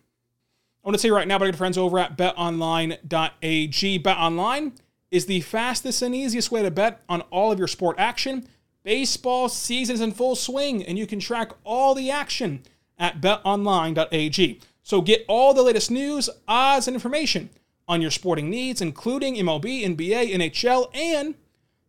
I 0.83 0.89
want 0.89 0.95
to 0.95 0.99
say 0.99 1.11
right 1.11 1.29
now, 1.29 1.37
my 1.37 1.47
good 1.47 1.59
friends 1.59 1.77
over 1.77 1.99
at 1.99 2.17
betonline.ag. 2.17 3.99
BetOnline 4.03 4.73
is 5.11 5.27
the 5.27 5.41
fastest 5.43 6.01
and 6.01 6.15
easiest 6.15 6.51
way 6.51 6.63
to 6.63 6.71
bet 6.71 7.03
on 7.07 7.21
all 7.23 7.53
of 7.53 7.59
your 7.59 7.69
sport 7.69 7.97
action. 7.99 8.49
Baseball 8.83 9.51
season 9.51 9.95
is 9.95 10.01
in 10.01 10.13
full 10.13 10.35
swing, 10.35 10.83
and 10.83 10.99
you 10.99 11.07
can 11.07 11.21
track 11.21 11.53
all 11.65 11.95
the 11.95 12.11
action 12.11 12.63
at 12.99 13.21
betonline.ag. 13.21 14.61
So 14.83 15.03
get 15.03 15.27
all 15.29 15.53
the 15.53 15.63
latest 15.63 15.91
news, 15.91 16.31
odds, 16.49 16.89
and 16.89 16.95
information 16.95 17.51
on 17.87 18.01
your 18.01 18.11
sporting 18.11 18.49
needs, 18.49 18.81
including 18.81 19.35
MLB, 19.35 19.85
NBA, 19.85 20.33
NHL, 20.33 20.89
and 20.95 21.35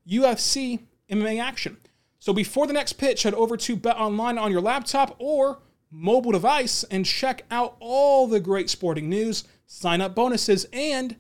UFC 0.06 0.80
MMA 1.10 1.41
action. 1.41 1.77
So 2.19 2.34
before 2.34 2.67
the 2.67 2.73
next 2.73 2.93
pitch, 2.93 3.23
head 3.23 3.36
over 3.36 3.56
to 3.56 3.77
BetOnline 3.77 4.39
on 4.39 4.51
your 4.51 4.62
laptop 4.62 5.15
or 5.17 5.60
mobile 5.91 6.32
device 6.32 6.84
and 6.86 7.06
check 7.06 7.43
out 7.51 7.75
all 7.80 8.25
the 8.25 8.39
great 8.39 8.69
sporting 8.69 9.10
news, 9.10 9.43
sign 9.65 10.01
up 10.01 10.15
bonuses, 10.15 10.65
and 10.71 11.17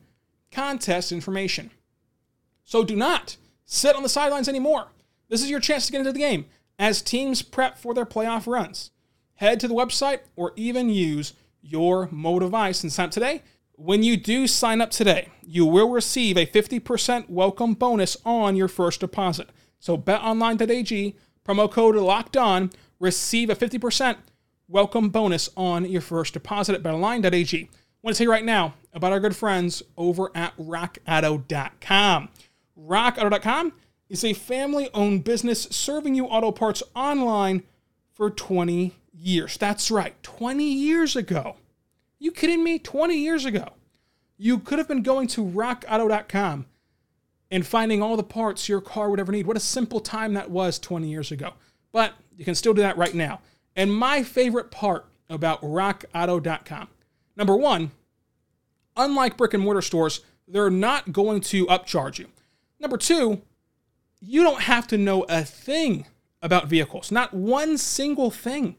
contest 0.51 1.11
information. 1.11 1.69
So 2.63 2.83
do 2.83 2.95
not 2.95 3.35
sit 3.65 3.95
on 3.95 4.03
the 4.03 4.09
sidelines 4.09 4.47
anymore. 4.47 4.87
This 5.29 5.43
is 5.43 5.49
your 5.49 5.59
chance 5.59 5.85
to 5.85 5.91
get 5.91 5.99
into 5.99 6.13
the 6.13 6.19
game 6.19 6.45
as 6.79 7.01
teams 7.01 7.41
prep 7.41 7.77
for 7.77 7.93
their 7.93 8.05
playoff 8.05 8.47
runs. 8.47 8.91
Head 9.35 9.59
to 9.59 9.67
the 9.67 9.75
website 9.75 10.19
or 10.35 10.53
even 10.55 10.89
use 10.89 11.33
your 11.61 12.07
mobile 12.11 12.39
device 12.39 12.83
and 12.83 12.91
sign 12.91 13.05
up 13.05 13.11
today. 13.11 13.43
When 13.73 14.03
you 14.03 14.15
do 14.15 14.47
sign 14.47 14.81
up 14.81 14.91
today, 14.91 15.29
you 15.41 15.65
will 15.65 15.89
receive 15.89 16.37
a 16.37 16.45
50% 16.45 17.29
welcome 17.29 17.73
bonus 17.73 18.17
on 18.25 18.55
your 18.55 18.67
first 18.67 18.99
deposit. 18.99 19.49
So 19.79 19.97
betonline.ag, 19.97 21.15
promo 21.47 21.71
code 21.71 21.95
locked 21.95 22.37
on, 22.37 22.71
receive 22.99 23.49
a 23.49 23.55
50% 23.55 24.17
welcome 24.71 25.09
bonus 25.09 25.49
on 25.57 25.83
your 25.83 25.99
first 25.99 26.33
deposit 26.33 26.73
at 26.73 26.81
betonline.ag. 26.81 27.63
I 27.63 27.69
want 28.01 28.15
to 28.15 28.23
you 28.23 28.31
right 28.31 28.45
now 28.45 28.75
about 28.93 29.11
our 29.11 29.19
good 29.19 29.35
friends 29.35 29.83
over 29.97 30.31
at 30.33 30.55
rockauto.com. 30.55 32.29
Rockauto.com 32.79 33.73
is 34.09 34.23
a 34.23 34.33
family 34.33 34.89
owned 34.93 35.25
business 35.25 35.63
serving 35.71 36.15
you 36.15 36.25
auto 36.25 36.51
parts 36.51 36.81
online 36.95 37.63
for 38.13 38.29
20 38.29 38.95
years. 39.13 39.57
That's 39.57 39.91
right, 39.91 40.21
20 40.23 40.63
years 40.63 41.17
ago. 41.17 41.57
You 42.17 42.31
kidding 42.31 42.63
me? 42.63 42.79
20 42.79 43.15
years 43.15 43.43
ago. 43.43 43.73
You 44.37 44.57
could 44.57 44.79
have 44.79 44.87
been 44.87 45.03
going 45.03 45.27
to 45.29 45.43
rockauto.com 45.43 46.65
and 47.51 47.67
finding 47.67 48.01
all 48.01 48.15
the 48.15 48.23
parts 48.23 48.69
your 48.69 48.79
car 48.79 49.09
would 49.09 49.19
ever 49.19 49.33
need. 49.33 49.47
What 49.47 49.57
a 49.57 49.61
simple 49.61 49.99
time 49.99 50.33
that 50.35 50.49
was 50.49 50.79
20 50.79 51.09
years 51.09 51.29
ago. 51.31 51.53
But 51.91 52.13
you 52.37 52.45
can 52.45 52.55
still 52.55 52.73
do 52.73 52.81
that 52.81 52.97
right 52.97 53.13
now. 53.13 53.41
And 53.75 53.93
my 53.93 54.23
favorite 54.23 54.71
part 54.71 55.05
about 55.29 55.61
rockauto.com 55.61 56.89
number 57.35 57.55
one, 57.55 57.91
unlike 58.95 59.37
brick 59.37 59.53
and 59.53 59.63
mortar 59.63 59.81
stores, 59.81 60.21
they're 60.47 60.69
not 60.69 61.11
going 61.11 61.41
to 61.41 61.65
upcharge 61.67 62.19
you. 62.19 62.27
Number 62.79 62.97
two, 62.97 63.41
you 64.19 64.43
don't 64.43 64.61
have 64.61 64.87
to 64.87 64.97
know 64.97 65.23
a 65.23 65.43
thing 65.43 66.05
about 66.41 66.67
vehicles, 66.67 67.11
not 67.11 67.33
one 67.33 67.77
single 67.77 68.31
thing 68.31 68.75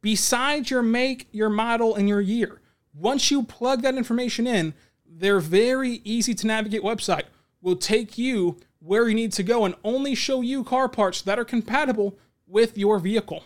besides 0.00 0.70
your 0.70 0.82
make, 0.82 1.28
your 1.32 1.50
model, 1.50 1.94
and 1.94 2.08
your 2.08 2.20
year. 2.20 2.60
Once 2.94 3.30
you 3.30 3.42
plug 3.42 3.82
that 3.82 3.96
information 3.96 4.46
in, 4.46 4.74
their 5.06 5.40
very 5.40 6.00
easy 6.04 6.34
to 6.34 6.46
navigate 6.46 6.82
website 6.82 7.24
will 7.60 7.76
take 7.76 8.16
you 8.16 8.56
where 8.78 9.08
you 9.08 9.14
need 9.14 9.32
to 9.32 9.42
go 9.42 9.64
and 9.64 9.74
only 9.84 10.14
show 10.14 10.40
you 10.40 10.64
car 10.64 10.88
parts 10.88 11.20
that 11.22 11.38
are 11.38 11.44
compatible 11.44 12.18
with 12.46 12.78
your 12.78 12.98
vehicle. 12.98 13.44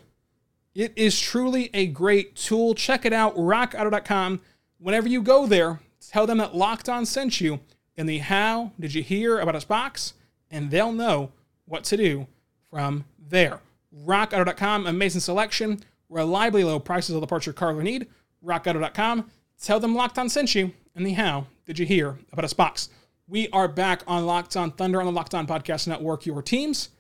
It 0.75 0.93
is 0.97 1.21
truly 1.21 1.71
a 1.73 1.87
great 1.87 2.35
tool. 2.35 2.75
Check 2.75 3.05
it 3.05 3.13
out, 3.13 3.37
rockauto.com. 3.37 4.41
Whenever 4.79 5.09
you 5.09 5.23
go 5.23 5.47
there, 5.47 5.81
tell 6.11 6.27
them 6.27 6.39
that 6.39 6.57
Locked 6.57 6.89
On 6.89 7.07
sent 7.07 7.41
you 7.41 7.61
in 7.97 8.07
the 8.07 8.19
How 8.19 8.73
Did 8.79 8.93
You 8.93 9.03
Hear 9.03 9.39
About 9.39 9.55
Us 9.55 9.65
box, 9.65 10.15
and 10.51 10.71
they'll 10.71 10.93
know 10.93 11.31
what 11.67 11.85
to 11.85 11.97
do 11.97 12.27
from 12.71 13.05
there. 13.19 13.61
RockAuto.com, 14.05 14.87
amazing 14.87 15.21
selection, 15.21 15.81
reliably 16.09 16.65
low 16.65 16.81
prices 16.81 17.15
of 17.15 17.21
the 17.21 17.27
parts 17.27 17.47
your 17.47 17.53
car 17.53 17.73
will 17.73 17.83
need. 17.83 18.09
RockAuto.com, 18.45 19.31
tell 19.63 19.79
them 19.79 19.95
Locked 19.95 20.19
On 20.19 20.29
sent 20.29 20.57
you 20.57 20.73
in 20.97 21.05
the 21.05 21.13
How 21.13 21.47
Did 21.67 21.79
You 21.79 21.87
Hear 21.87 22.19
About 22.33 22.45
Us 22.45 22.53
box. 22.53 22.89
We 23.29 23.49
are 23.51 23.69
back 23.69 24.03
on 24.09 24.27
Locked 24.27 24.57
On 24.57 24.73
Thunder 24.73 24.99
on 24.99 25.07
the 25.07 25.13
Locked 25.13 25.35
On 25.35 25.47
Podcast 25.47 25.87
Network, 25.87 26.27
your 26.27 26.43
teams 26.43 26.91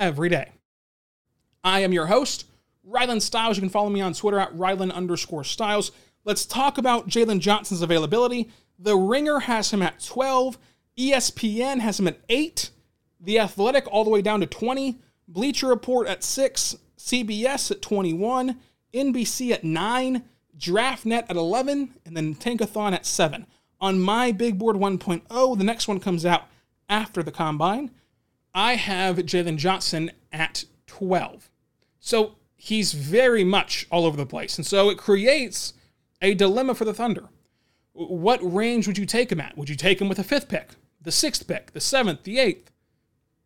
every 0.00 0.28
day. 0.28 0.50
I 1.62 1.80
am 1.80 1.92
your 1.92 2.06
host, 2.06 2.46
Rylan 2.88 3.20
Stiles. 3.20 3.56
You 3.56 3.62
can 3.62 3.70
follow 3.70 3.90
me 3.90 4.00
on 4.00 4.14
Twitter 4.14 4.38
at 4.38 4.54
Rylan 4.54 4.92
underscore 4.92 5.44
Stiles. 5.44 5.92
Let's 6.24 6.46
talk 6.46 6.78
about 6.78 7.08
Jalen 7.08 7.40
Johnson's 7.40 7.82
availability. 7.82 8.50
The 8.78 8.96
Ringer 8.96 9.40
has 9.40 9.70
him 9.70 9.82
at 9.82 10.02
12. 10.02 10.58
ESPN 10.98 11.80
has 11.80 11.98
him 11.98 12.08
at 12.08 12.20
8. 12.28 12.70
The 13.20 13.38
Athletic 13.38 13.86
all 13.88 14.04
the 14.04 14.10
way 14.10 14.22
down 14.22 14.40
to 14.40 14.46
20. 14.46 14.98
Bleacher 15.28 15.68
Report 15.68 16.06
at 16.08 16.22
6. 16.24 16.76
CBS 16.98 17.70
at 17.70 17.82
21. 17.82 18.58
NBC 18.92 19.52
at 19.52 19.64
9. 19.64 20.22
DraftNet 20.58 21.24
at 21.28 21.36
11. 21.36 21.94
And 22.04 22.16
then 22.16 22.34
Tankathon 22.34 22.92
at 22.92 23.06
7. 23.06 23.46
On 23.80 23.98
my 23.98 24.32
Big 24.32 24.58
Board 24.58 24.76
1.0, 24.76 25.58
the 25.58 25.64
next 25.64 25.88
one 25.88 26.00
comes 26.00 26.26
out 26.26 26.44
after 26.88 27.22
the 27.22 27.32
combine. 27.32 27.90
I 28.54 28.74
have 28.74 29.16
Jalen 29.18 29.56
Johnson 29.56 30.10
at 30.32 30.64
12. 30.86 31.50
So 31.98 32.36
he's 32.62 32.92
very 32.92 33.42
much 33.42 33.86
all 33.90 34.04
over 34.04 34.18
the 34.18 34.26
place. 34.26 34.58
And 34.58 34.66
so 34.66 34.90
it 34.90 34.98
creates 34.98 35.72
a 36.20 36.34
dilemma 36.34 36.74
for 36.74 36.84
the 36.84 36.92
Thunder. 36.92 37.30
What 37.94 38.38
range 38.42 38.86
would 38.86 38.98
you 38.98 39.06
take 39.06 39.32
him 39.32 39.40
at? 39.40 39.56
Would 39.56 39.70
you 39.70 39.76
take 39.76 39.98
him 39.98 40.10
with 40.10 40.18
a 40.18 40.24
fifth 40.24 40.48
pick, 40.48 40.68
the 41.00 41.10
sixth 41.10 41.48
pick, 41.48 41.72
the 41.72 41.80
seventh, 41.80 42.24
the 42.24 42.38
eighth, 42.38 42.70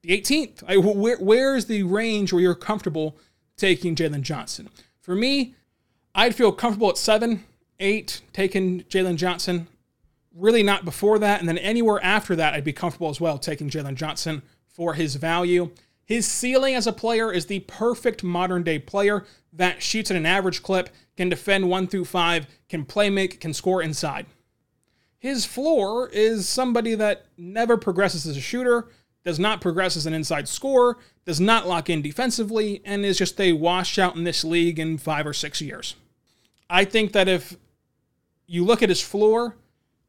the 0.03 0.21
18th? 0.21 0.65
I, 0.67 0.79
where, 0.79 1.17
where 1.19 1.55
is 1.55 1.67
the 1.67 1.85
range 1.85 2.33
where 2.33 2.43
you're 2.43 2.57
comfortable 2.57 3.17
taking 3.57 3.95
Jalen 3.95 4.23
Johnson? 4.23 4.69
For 5.01 5.15
me, 5.15 5.55
I'd 6.13 6.35
feel 6.35 6.51
comfortable 6.51 6.91
at 6.91 6.99
seven, 6.99 7.45
eight, 7.79 8.21
taking 8.33 8.83
Jalen 8.83 9.15
Johnson. 9.15 9.69
Really 10.35 10.65
not 10.65 10.85
before 10.85 11.21
that. 11.21 11.39
And 11.39 11.49
then 11.49 11.59
anywhere 11.59 12.01
after 12.03 12.35
that, 12.35 12.55
I'd 12.55 12.65
be 12.65 12.73
comfortable 12.73 13.11
as 13.11 13.21
well 13.21 13.39
taking 13.39 13.71
Jalen 13.71 13.95
Johnson 13.95 14.43
for 14.67 14.95
his 14.95 15.15
value. 15.15 15.71
His 16.05 16.27
ceiling 16.27 16.75
as 16.75 16.87
a 16.87 16.93
player 16.93 17.33
is 17.33 17.47
the 17.47 17.61
perfect 17.61 18.23
modern 18.23 18.63
day 18.63 18.79
player 18.79 19.25
that 19.53 19.83
shoots 19.83 20.11
at 20.11 20.17
an 20.17 20.27
average 20.27 20.63
clip, 20.63 20.91
can 21.17 21.29
defend 21.29 21.69
one 21.69 21.87
through 21.87 22.05
five, 22.05 22.47
can 22.69 22.85
play 22.85 23.09
make, 23.09 23.41
can 23.41 23.55
score 23.55 23.81
inside. 23.81 24.27
His 25.19 25.47
floor 25.47 26.11
is 26.11 26.49
somebody 26.49 26.95
that 26.97 27.27
never 27.39 27.77
progresses 27.77 28.27
as 28.27 28.37
a 28.37 28.41
shooter, 28.41 28.89
does 29.25 29.39
not 29.39 29.63
progress 29.63 29.97
as 29.97 30.05
an 30.05 30.13
inside 30.13 30.49
scorer, 30.49 30.99
does 31.25 31.41
not 31.41 31.67
lock 31.67 31.89
in 31.89 32.03
defensively, 32.03 32.83
and 32.85 33.05
is 33.07 33.17
just 33.17 33.41
a 33.41 33.55
washout 33.55 34.17
in 34.17 34.25
this 34.25 34.45
league 34.45 34.79
in 34.79 34.99
five 34.99 35.27
or 35.27 35.33
six 35.33 35.63
years. 35.63 35.95
I 36.69 36.85
think 36.85 37.13
that 37.13 37.29
if 37.29 37.57
you 38.47 38.65
look 38.65 38.83
at 38.83 38.91
his 38.91 39.01
floor, 39.01 39.57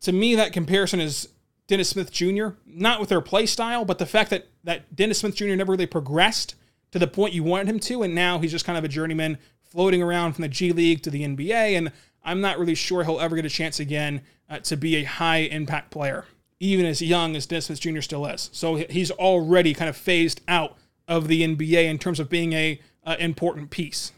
to 0.01 0.11
me, 0.11 0.35
that 0.35 0.51
comparison 0.51 0.99
is 0.99 1.29
Dennis 1.67 1.89
Smith 1.89 2.11
Jr., 2.11 2.49
not 2.65 2.99
with 2.99 3.09
their 3.09 3.21
play 3.21 3.45
style, 3.45 3.85
but 3.85 3.97
the 3.97 4.05
fact 4.05 4.29
that, 4.31 4.47
that 4.65 4.95
Dennis 4.95 5.19
Smith 5.19 5.35
Jr. 5.35 5.55
never 5.55 5.71
really 5.71 5.85
progressed 5.85 6.55
to 6.91 6.99
the 6.99 7.07
point 7.07 7.33
you 7.33 7.43
wanted 7.43 7.69
him 7.69 7.79
to, 7.79 8.03
and 8.03 8.13
now 8.13 8.39
he's 8.39 8.51
just 8.51 8.65
kind 8.65 8.77
of 8.77 8.83
a 8.83 8.89
journeyman 8.89 9.37
floating 9.63 10.01
around 10.01 10.33
from 10.33 10.41
the 10.41 10.49
G 10.49 10.71
League 10.71 11.01
to 11.03 11.09
the 11.09 11.23
NBA, 11.23 11.77
and 11.77 11.91
I'm 12.23 12.41
not 12.41 12.59
really 12.59 12.75
sure 12.75 13.03
he'll 13.03 13.19
ever 13.19 13.35
get 13.35 13.45
a 13.45 13.49
chance 13.49 13.79
again 13.79 14.21
uh, 14.49 14.59
to 14.59 14.75
be 14.75 14.95
a 14.95 15.03
high 15.03 15.39
impact 15.39 15.91
player, 15.91 16.25
even 16.59 16.85
as 16.85 17.01
young 17.01 17.35
as 17.35 17.45
Dennis 17.45 17.65
Smith 17.65 17.79
Jr. 17.79 18.01
still 18.01 18.25
is. 18.25 18.49
So 18.53 18.75
he's 18.75 19.11
already 19.11 19.73
kind 19.73 19.89
of 19.89 19.95
phased 19.95 20.41
out 20.47 20.77
of 21.07 21.27
the 21.27 21.43
NBA 21.43 21.85
in 21.85 21.99
terms 21.99 22.19
of 22.19 22.29
being 22.29 22.53
a 22.53 22.79
uh, 23.05 23.15
important 23.19 23.69
piece, 23.69 24.11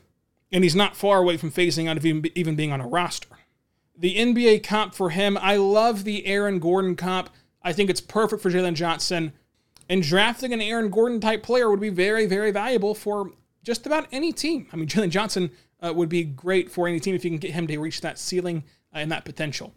and 0.52 0.64
he's 0.64 0.76
not 0.76 0.96
far 0.96 1.20
away 1.20 1.36
from 1.38 1.52
phasing 1.52 1.90
out 1.90 1.98
of 1.98 2.06
even, 2.06 2.26
even 2.36 2.56
being 2.56 2.72
on 2.72 2.80
a 2.80 2.88
roster. 2.88 3.28
The 3.98 4.16
NBA 4.16 4.64
comp 4.64 4.94
for 4.94 5.10
him, 5.10 5.38
I 5.42 5.58
love 5.58 6.04
the 6.04 6.26
Aaron 6.28 6.60
Gordon 6.60 6.96
comp. 6.96 7.32
I 7.64 7.74
think 7.74 7.90
it's 7.90 8.00
perfect 8.00 8.42
for 8.42 8.52
Jalen 8.52 8.76
Johnson. 8.76 9.34
And 9.90 10.04
drafting 10.04 10.54
an 10.54 10.62
Aaron 10.62 10.90
Gordon 10.90 11.20
type 11.20 11.44
player 11.44 11.70
would 11.70 11.80
be 11.80 11.90
very, 11.90 12.26
very 12.26 12.52
valuable 12.52 12.94
for 12.94 13.32
just 13.64 13.86
about 13.86 14.08
any 14.12 14.32
team. 14.32 14.68
I 14.72 14.76
mean, 14.76 14.88
Jalen 14.88 15.10
Johnson 15.10 15.52
uh, 15.82 15.94
would 15.94 16.10
be 16.10 16.24
great 16.24 16.72
for 16.72 16.88
any 16.88 17.00
team 17.00 17.16
if 17.16 17.24
you 17.24 17.32
can 17.32 17.40
get 17.40 17.52
him 17.52 17.68
to 17.68 17.78
reach 17.78 18.02
that 18.02 18.20
ceiling 18.20 18.64
uh, 18.94 19.00
and 19.00 19.12
that 19.12 19.26
potential. 19.26 19.74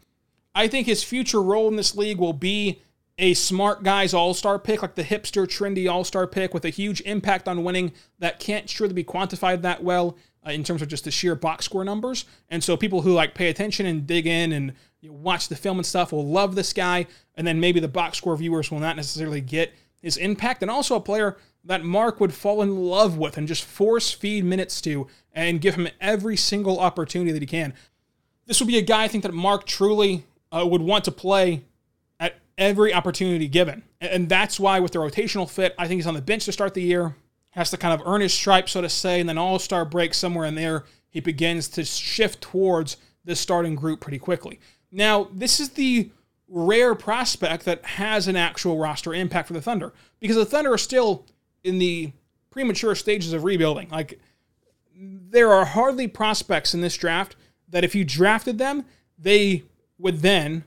I 0.55 0.69
think 0.69 0.87
his 0.87 1.03
future 1.03 1.43
role 1.43 1.69
in 1.69 1.77
this 1.77 1.97
league 1.97 2.19
will 2.19 2.33
be 2.33 2.83
a 3.19 3.35
smart 3.35 3.83
guy's 3.83 4.15
all 4.15 4.35
star 4.35 4.59
pick, 4.59 4.83
like 4.83 4.95
the 4.95 5.05
hipster, 5.05 5.47
trendy 5.47 5.91
all 5.91 6.05
star 6.05 6.27
pick 6.27 6.55
with 6.55 6.65
a 6.65 6.71
huge 6.71 7.01
impact 7.03 7.47
on 7.47 7.63
winning 7.63 7.93
that 8.19 8.41
can't 8.41 8.69
surely 8.69 8.95
be 8.95 9.05
quantified 9.05 9.63
that 9.63 9.83
well 9.85 10.17
uh, 10.47 10.51
in 10.51 10.65
terms 10.65 10.83
of 10.83 10.89
just 10.89 11.05
the 11.05 11.11
sheer 11.11 11.35
box 11.35 11.67
score 11.67 11.85
numbers. 11.85 12.25
And 12.49 12.65
so 12.65 12.77
people 12.77 13.03
who 13.03 13.13
like 13.13 13.35
pay 13.35 13.49
attention 13.49 13.87
and 13.87 14.07
dig 14.07 14.27
in 14.27 14.53
and 14.53 14.73
you 15.01 15.11
know, 15.11 15.17
watch 15.17 15.49
the 15.49 15.57
film 15.57 15.79
and 15.79 15.87
stuff 15.87 16.13
will 16.13 16.27
love 16.27 16.55
this 16.55 16.73
guy. 16.73 17.07
And 17.35 17.47
then 17.47 17.61
maybe 17.61 17.79
the 17.79 17.89
box 17.89 18.19
score 18.19 18.37
viewers 18.37 18.71
will 18.71 18.81
not 18.81 18.97
necessarily 18.97 19.41
get 19.41 19.75
his 20.01 20.17
impact, 20.17 20.63
and 20.63 20.71
also 20.71 20.97
a 20.97 21.01
player 21.01 21.37
that 21.65 21.85
Mark 21.85 22.21
would 22.21 22.33
fall 22.33 22.63
in 22.63 22.77
love 22.77 23.19
with 23.19 23.37
and 23.37 23.47
just 23.47 23.65
force 23.65 24.13
feed 24.13 24.45
minutes 24.45 24.81
to 24.81 25.07
and 25.33 25.61
give 25.61 25.75
him 25.75 25.89
every 26.01 26.37
single 26.37 26.81
opportunity 26.81 27.33
that 27.33 27.43
he 27.43 27.47
can. 27.47 27.75
This 28.47 28.61
would 28.61 28.67
be 28.67 28.79
a 28.79 28.83
guy 28.83 29.05
I 29.05 29.09
think 29.09 29.23
that 29.23 29.35
Mark 29.35 29.67
truly 29.67 30.25
uh, 30.51 30.67
would 30.67 30.83
want 30.83 31.05
to 31.05 31.13
play 31.13 31.65
at 32.19 32.37
every 32.57 32.93
opportunity 32.93 33.47
given. 33.47 33.83
And 34.01 34.29
that's 34.29 34.59
why, 34.59 34.81
with 34.81 34.93
the 34.93 34.99
rotational 34.99 35.49
fit, 35.49 35.75
I 35.79 35.87
think 35.87 35.99
he's 35.99 36.07
on 36.07 36.15
the 36.15 36.23
bench 36.23 36.47
to 36.47 36.53
start 36.53 36.75
the 36.75 36.83
year, 36.83 37.15
has 37.51 37.71
to 37.71 37.77
kind 37.77 37.99
of 37.99 38.07
earn 38.07 38.23
his 38.23 38.33
stripes, 38.33 38.73
so 38.73 38.81
to 38.81 38.89
say, 38.89 39.21
and 39.21 39.29
then 39.29 39.39
all 39.39 39.59
star 39.59 39.85
break 39.85 40.15
somewhere 40.15 40.47
in 40.47 40.55
there, 40.55 40.85
he 41.11 41.21
begins 41.21 41.69
to 41.69 41.85
shift 41.85 42.41
towards 42.41 42.97
the 43.25 43.37
starting 43.37 43.75
group 43.75 44.01
pretty 44.01 44.19
quickly. 44.19 44.59
Now, 44.91 45.29
this 45.33 45.61
is 45.61 45.71
the 45.71 46.11
rare 46.51 46.97
prospect 46.97 47.65
that 47.65 47.85
has 47.85 48.27
an 48.27 48.37
actual 48.37 48.77
roster 48.77 49.15
impact 49.15 49.47
for 49.47 49.55
the 49.55 49.63
Thunder 49.63 49.93
because 50.19 50.37
the 50.37 50.45
Thunder 50.45 50.73
are 50.73 50.79
still 50.79 51.25
in 51.63 51.79
the 51.79 52.13
premature 52.51 52.95
stages 52.95 53.33
of 53.33 53.45
rebuilding. 53.45 53.89
Like, 53.89 54.19
there 54.95 55.53
are 55.53 55.65
hardly 55.65 56.09
prospects 56.09 56.75
in 56.75 56.81
this 56.81 56.97
draft 56.97 57.37
that 57.69 57.85
if 57.85 57.95
you 57.95 58.05
drafted 58.05 58.59
them, 58.59 58.85
they 59.17 59.63
would 59.97 60.19
then 60.19 60.65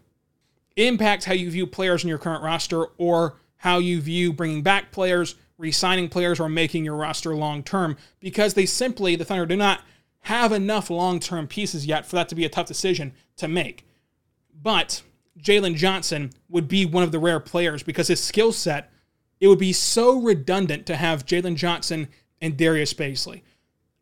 impact 0.78 1.26
how 1.26 1.34
you 1.34 1.52
view 1.52 1.68
players 1.68 2.04
in 2.04 2.10
your 2.10 2.18
current 2.18 2.44
roster 2.44 2.86
or 2.98 3.36
how 3.58 3.78
you 3.78 4.02
view 4.02 4.32
bringing 4.32 4.62
back 4.62 4.92
players, 4.92 5.36
re 5.58 5.72
signing 5.72 6.08
players, 6.08 6.40
or 6.40 6.50
making 6.50 6.86
your 6.86 6.96
roster 6.96 7.36
long 7.36 7.62
term 7.62 7.98
because 8.22 8.54
they 8.54 8.66
simply, 8.66 9.16
the 9.16 9.26
Thunder, 9.26 9.46
do 9.46 9.58
not 9.58 9.82
have 10.22 10.54
enough 10.54 10.90
long 10.90 11.20
term 11.20 11.48
pieces 11.48 11.86
yet 11.86 12.06
for 12.06 12.16
that 12.16 12.30
to 12.30 12.36
be 12.36 12.46
a 12.46 12.50
tough 12.50 12.68
decision 12.68 13.14
to 13.36 13.48
make. 13.48 13.86
But 14.62 15.04
Jalen 15.40 15.76
Johnson 15.76 16.32
would 16.50 16.68
be 16.68 16.86
one 16.86 17.04
of 17.04 17.12
the 17.12 17.20
rare 17.20 17.40
players 17.40 17.84
because 17.84 18.08
his 18.08 18.24
skill 18.24 18.52
set, 18.52 18.92
it 19.40 19.48
would 19.48 19.60
be 19.60 19.74
so 19.74 20.22
redundant 20.22 20.86
to 20.86 20.96
have 20.96 21.26
Jalen 21.26 21.56
Johnson 21.56 22.08
and 22.42 22.58
Darius 22.58 22.94
Bazley. 22.94 23.42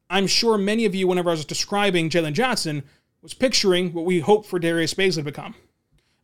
I'm 0.09 0.27
sure 0.27 0.57
many 0.57 0.85
of 0.85 0.93
you, 0.93 1.07
whenever 1.07 1.29
I 1.29 1.33
was 1.33 1.45
describing 1.45 2.09
Jalen 2.09 2.33
Johnson, 2.33 2.83
was 3.21 3.33
picturing 3.33 3.93
what 3.93 4.05
we 4.05 4.19
hope 4.19 4.45
for 4.45 4.59
Darius 4.59 4.93
Bazley 4.93 5.15
to 5.15 5.23
become. 5.23 5.55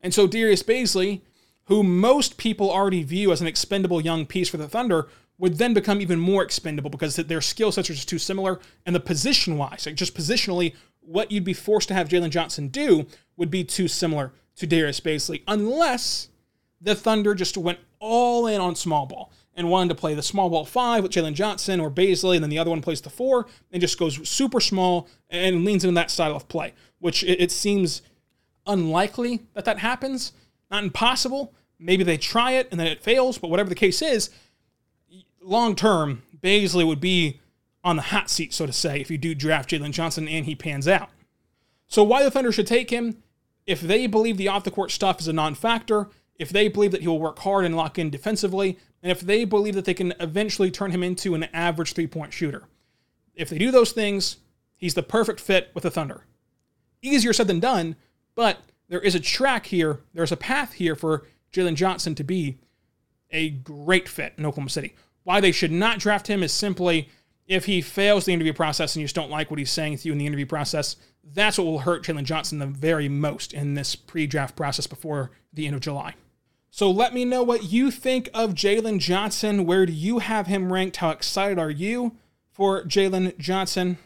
And 0.02 0.14
so 0.14 0.28
Darius 0.28 0.64
Bazley, 0.64 1.22
who 1.66 1.84
most 1.84 2.38
people 2.38 2.70
already 2.70 3.04
view 3.04 3.32
as 3.32 3.40
an 3.40 3.48
expendable 3.48 4.02
young 4.02 4.26
piece 4.26 4.50
for 4.50 4.58
the 4.58 4.68
Thunder, 4.68 5.08
would 5.38 5.58
then 5.58 5.74
become 5.74 6.02
even 6.02 6.20
more 6.20 6.44
expendable 6.44 6.90
because 6.90 7.16
their 7.16 7.42
skill 7.42 7.72
sets 7.72 7.90
are 7.90 7.94
just 7.94 8.10
too 8.10 8.20
similar. 8.20 8.60
And 8.86 8.96
the 8.96 9.00
position 9.00 9.58
wise, 9.58 9.86
like 9.86 9.96
just 9.96 10.16
positionally, 10.16 10.76
what 11.00 11.32
you'd 11.32 11.44
be 11.44 11.54
forced 11.54 11.88
to 11.88 11.94
have 11.94 12.10
Jalen 12.10 12.32
Johnson 12.32 12.68
do 12.68 13.06
would 13.38 13.52
be 13.52 13.64
too 13.64 13.88
similar 13.88 14.34
to 14.58 14.68
Darius 14.68 15.00
Bazley, 15.00 15.44
unless 15.48 16.30
the 16.82 16.96
Thunder 16.96 17.34
just 17.34 17.58
went 17.58 17.80
all 18.00 18.48
in 18.48 18.62
on 18.62 18.76
small 18.76 19.06
ball 19.06 19.32
and 19.56 19.70
wanted 19.70 19.90
to 19.90 19.96
play 19.96 20.14
the 20.14 20.22
small 20.22 20.50
ball 20.50 20.66
five 20.66 21.04
with 21.04 21.12
Jalen 21.12 21.34
Johnson 21.34 21.80
or 21.80 21.90
Bazley, 21.90 22.36
and 22.36 22.44
then 22.44 22.50
the 22.50 22.60
other 22.60 22.70
one 22.70 22.82
plays 22.82 23.02
the 23.02 23.10
four 23.10 23.48
and 23.72 23.82
just 23.82 23.98
goes 23.98 24.28
super 24.28 24.60
small 24.60 25.08
and 25.30 25.66
leans 25.66 25.84
into 25.84 25.96
that 25.96 26.12
style 26.12 26.36
of 26.36 26.48
play, 26.48 26.74
which 27.00 27.24
it, 27.24 27.42
it 27.42 27.52
seems 27.52 28.02
unlikely 28.68 29.42
that 29.54 29.66
that 29.66 29.80
happens. 29.80 30.34
Not 30.70 30.84
impossible. 30.84 31.54
Maybe 31.80 32.04
they 32.04 32.18
try 32.18 32.52
it 32.54 32.68
and 32.72 32.80
then 32.80 32.88
it 32.88 33.02
fails, 33.02 33.38
but 33.38 33.50
whatever 33.50 33.70
the 33.70 33.76
case 33.76 34.02
is, 34.02 34.30
long 35.42 35.76
term, 35.76 36.24
Bazley 36.40 36.86
would 36.86 37.02
be 37.02 37.40
on 37.84 37.96
the 37.96 38.02
hot 38.02 38.30
seat, 38.30 38.54
so 38.54 38.66
to 38.66 38.74
say, 38.74 39.00
if 39.00 39.10
you 39.10 39.18
do 39.18 39.34
draft 39.34 39.70
Jalen 39.70 39.92
Johnson 39.92 40.28
and 40.28 40.46
he 40.46 40.56
pans 40.56 40.88
out. 40.88 41.10
So, 41.88 42.04
why 42.04 42.22
the 42.22 42.30
Thunder 42.30 42.52
should 42.52 42.68
take 42.68 42.90
him? 42.90 43.24
If 43.68 43.82
they 43.82 44.08
believe 44.08 44.38
the 44.38 44.48
off 44.48 44.64
the 44.64 44.72
court 44.72 44.92
stuff 44.92 45.20
is 45.20 45.28
a 45.28 45.34
non 45.34 45.54
factor, 45.54 46.10
if 46.40 46.50
they 46.50 46.70
believe 46.70 46.92
that 46.92 47.02
he 47.02 47.08
will 47.08 47.20
work 47.20 47.40
hard 47.40 47.66
and 47.66 47.76
lock 47.76 48.00
in 48.00 48.10
defensively, 48.10 48.80
and 49.04 49.12
if 49.12 49.20
they 49.20 49.44
believe 49.46 49.76
that 49.76 49.86
they 49.86 49.94
can 49.94 50.14
eventually 50.20 50.72
turn 50.72 50.92
him 50.92 51.04
into 51.04 51.36
an 51.36 51.44
average 51.54 51.94
three 51.94 52.08
point 52.08 52.34
shooter. 52.34 52.64
If 53.36 53.50
they 53.50 53.58
do 53.58 53.70
those 53.70 53.92
things, 53.92 54.38
he's 54.78 54.94
the 54.94 55.04
perfect 55.04 55.40
fit 55.40 55.70
with 55.74 55.84
the 55.84 55.92
Thunder. 55.92 56.24
Easier 57.02 57.34
said 57.34 57.48
than 57.48 57.60
done, 57.60 57.96
but 58.34 58.60
there 58.90 59.02
is 59.02 59.16
a 59.16 59.20
track 59.20 59.68
here, 59.68 60.00
there's 60.14 60.32
a 60.32 60.38
path 60.38 60.74
here 60.74 60.96
for 60.96 61.28
Jalen 61.54 61.76
Johnson 61.76 62.16
to 62.16 62.24
be 62.24 62.58
a 63.32 63.50
great 63.50 64.08
fit 64.08 64.34
in 64.38 64.46
Oklahoma 64.46 64.70
City. 64.70 64.96
Why 65.24 65.42
they 65.42 65.52
should 65.52 65.72
not 65.72 66.00
draft 66.00 66.28
him 66.28 66.42
is 66.42 66.54
simply 66.54 67.10
if 67.48 67.66
he 67.66 67.82
fails 67.82 68.26
the 68.26 68.34
interview 68.34 68.54
process 68.54 68.96
and 68.96 69.02
you 69.02 69.06
just 69.06 69.16
don't 69.16 69.30
like 69.30 69.50
what 69.50 69.60
he's 69.60 69.72
saying 69.72 69.98
to 69.98 70.08
you 70.08 70.14
in 70.14 70.18
the 70.18 70.26
interview 70.26 70.46
process, 70.46 70.96
that's 71.34 71.58
what 71.58 71.66
will 71.66 71.80
hurt 71.80 72.04
Jalen 72.04 72.24
Johnson 72.24 72.60
the 72.60 72.66
very 72.66 73.10
most 73.10 73.54
in 73.54 73.74
this 73.74 73.96
pre 73.96 74.28
draft 74.28 74.56
process 74.56 74.88
before 74.88 75.32
the 75.54 75.66
end 75.66 75.76
of 75.76 75.82
July. 75.82 76.16
So 76.70 76.92
let 76.92 77.14
me 77.14 77.26
know 77.26 77.44
what 77.44 77.72
you 77.72 77.92
think 77.92 78.30
of 78.34 78.54
Jalen 78.54 79.00
Johnson. 79.00 79.66
Where 79.66 79.86
do 79.86 79.94
you 79.94 80.20
have 80.20 80.48
him 80.48 80.72
ranked? 80.72 80.98
How 80.98 81.10
excited 81.10 81.58
are 81.58 81.72
you 81.72 82.16
for 82.52 82.84
Jalen 82.84 83.38
Johnson? 83.38 83.98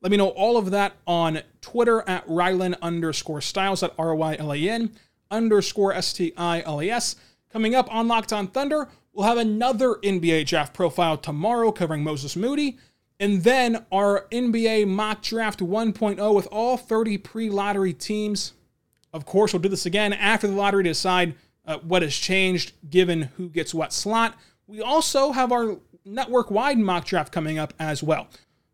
Let 0.00 0.10
me 0.10 0.16
know 0.16 0.28
all 0.28 0.56
of 0.56 0.70
that 0.70 0.94
on 1.06 1.42
Twitter 1.60 2.02
at 2.08 2.26
Rylan 2.26 2.80
underscore 2.80 3.40
Stiles 3.40 3.82
at 3.82 3.94
R 3.98 4.14
Y 4.14 4.36
L 4.38 4.52
A 4.52 4.56
N 4.56 4.92
underscore 5.30 5.92
S 5.92 6.12
T 6.12 6.32
I 6.36 6.62
L 6.62 6.82
E 6.82 6.90
S. 6.90 7.16
Coming 7.52 7.74
up 7.74 7.92
on 7.92 8.06
Locked 8.06 8.32
On 8.32 8.46
Thunder, 8.46 8.88
We'll 9.12 9.26
have 9.26 9.38
another 9.38 9.96
NBA 9.96 10.46
draft 10.46 10.72
profile 10.72 11.16
tomorrow 11.16 11.72
covering 11.72 12.04
Moses 12.04 12.36
Moody. 12.36 12.78
And 13.20 13.44
then 13.44 13.84
our 13.92 14.26
NBA 14.32 14.88
mock 14.88 15.22
draft 15.22 15.60
1.0 15.60 16.34
with 16.34 16.48
all 16.50 16.78
30 16.78 17.18
pre 17.18 17.50
lottery 17.50 17.92
teams. 17.92 18.54
Of 19.12 19.26
course, 19.26 19.52
we'll 19.52 19.60
do 19.60 19.68
this 19.68 19.86
again 19.86 20.14
after 20.14 20.46
the 20.46 20.54
lottery 20.54 20.84
to 20.84 20.90
decide 20.90 21.34
uh, 21.66 21.78
what 21.78 22.00
has 22.00 22.16
changed 22.16 22.72
given 22.88 23.22
who 23.36 23.50
gets 23.50 23.74
what 23.74 23.92
slot. 23.92 24.36
We 24.66 24.80
also 24.80 25.32
have 25.32 25.52
our 25.52 25.76
network 26.04 26.50
wide 26.50 26.78
mock 26.78 27.04
draft 27.04 27.30
coming 27.30 27.58
up 27.58 27.74
as 27.78 28.02
well. 28.02 28.28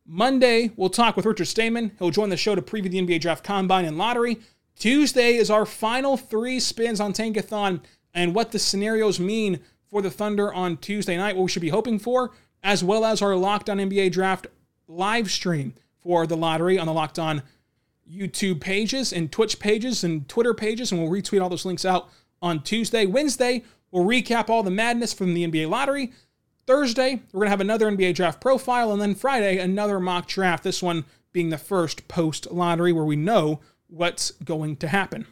Monday, 0.06 0.70
we'll 0.76 0.90
talk 0.90 1.16
with 1.16 1.26
Richard 1.26 1.46
Stayman. 1.46 1.90
He'll 1.98 2.10
join 2.10 2.28
the 2.28 2.36
show 2.36 2.54
to 2.54 2.62
preview 2.62 2.90
the 2.90 3.02
NBA 3.02 3.20
draft 3.20 3.42
combine 3.42 3.84
and 3.84 3.98
lottery. 3.98 4.38
Tuesday 4.78 5.34
is 5.34 5.50
our 5.50 5.66
final 5.66 6.16
three 6.16 6.60
spins 6.60 7.00
on 7.00 7.12
Tankathon 7.12 7.80
and 8.14 8.32
what 8.32 8.52
the 8.52 8.58
scenarios 8.60 9.18
mean 9.18 9.58
for 9.90 10.02
the 10.02 10.10
Thunder 10.10 10.52
on 10.52 10.76
Tuesday 10.76 11.16
night, 11.16 11.34
what 11.34 11.42
we 11.42 11.48
should 11.48 11.62
be 11.62 11.70
hoping 11.70 11.98
for, 11.98 12.32
as 12.62 12.82
well 12.82 13.04
as 13.04 13.22
our 13.22 13.36
Locked 13.36 13.70
On 13.70 13.78
NBA 13.78 14.12
Draft 14.12 14.46
live 14.88 15.30
stream 15.30 15.74
for 16.00 16.26
the 16.26 16.36
lottery 16.36 16.78
on 16.78 16.86
the 16.86 16.92
Locked 16.92 17.18
On 17.18 17.42
YouTube 18.10 18.60
pages 18.60 19.12
and 19.12 19.32
Twitch 19.32 19.58
pages 19.58 20.04
and 20.04 20.28
Twitter 20.28 20.54
pages, 20.54 20.92
and 20.92 21.00
we'll 21.00 21.10
retweet 21.10 21.42
all 21.42 21.48
those 21.48 21.64
links 21.64 21.84
out 21.84 22.08
on 22.40 22.62
Tuesday. 22.62 23.06
Wednesday, 23.06 23.64
we'll 23.90 24.04
recap 24.04 24.48
all 24.48 24.62
the 24.62 24.70
madness 24.70 25.12
from 25.12 25.34
the 25.34 25.46
NBA 25.46 25.68
lottery. 25.68 26.12
Thursday, 26.66 27.22
we're 27.32 27.40
going 27.40 27.46
to 27.46 27.50
have 27.50 27.60
another 27.60 27.90
NBA 27.90 28.14
draft 28.14 28.40
profile, 28.40 28.92
and 28.92 29.00
then 29.00 29.14
Friday, 29.14 29.58
another 29.58 30.00
mock 30.00 30.26
draft. 30.26 30.64
This 30.64 30.82
one 30.82 31.04
being 31.32 31.50
the 31.50 31.58
first 31.58 32.08
post 32.08 32.50
lottery 32.50 32.92
where 32.92 33.04
we 33.04 33.16
know 33.16 33.60
what's 33.88 34.32
going 34.32 34.76
to 34.76 34.88
happen. 34.88 35.26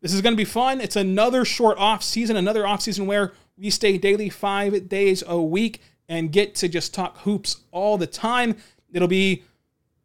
This 0.00 0.12
is 0.12 0.20
going 0.20 0.34
to 0.34 0.36
be 0.36 0.44
fun. 0.44 0.80
It's 0.80 0.96
another 0.96 1.44
short 1.44 1.78
off 1.78 2.02
season, 2.02 2.36
another 2.36 2.66
off 2.66 2.82
season 2.82 3.06
where 3.06 3.32
we 3.56 3.70
stay 3.70 3.96
daily 3.96 4.28
five 4.28 4.88
days 4.88 5.24
a 5.26 5.40
week 5.40 5.80
and 6.08 6.32
get 6.32 6.54
to 6.56 6.68
just 6.68 6.94
talk 6.94 7.18
hoops 7.18 7.58
all 7.70 7.98
the 7.98 8.06
time. 8.06 8.56
It'll 8.92 9.08
be 9.08 9.42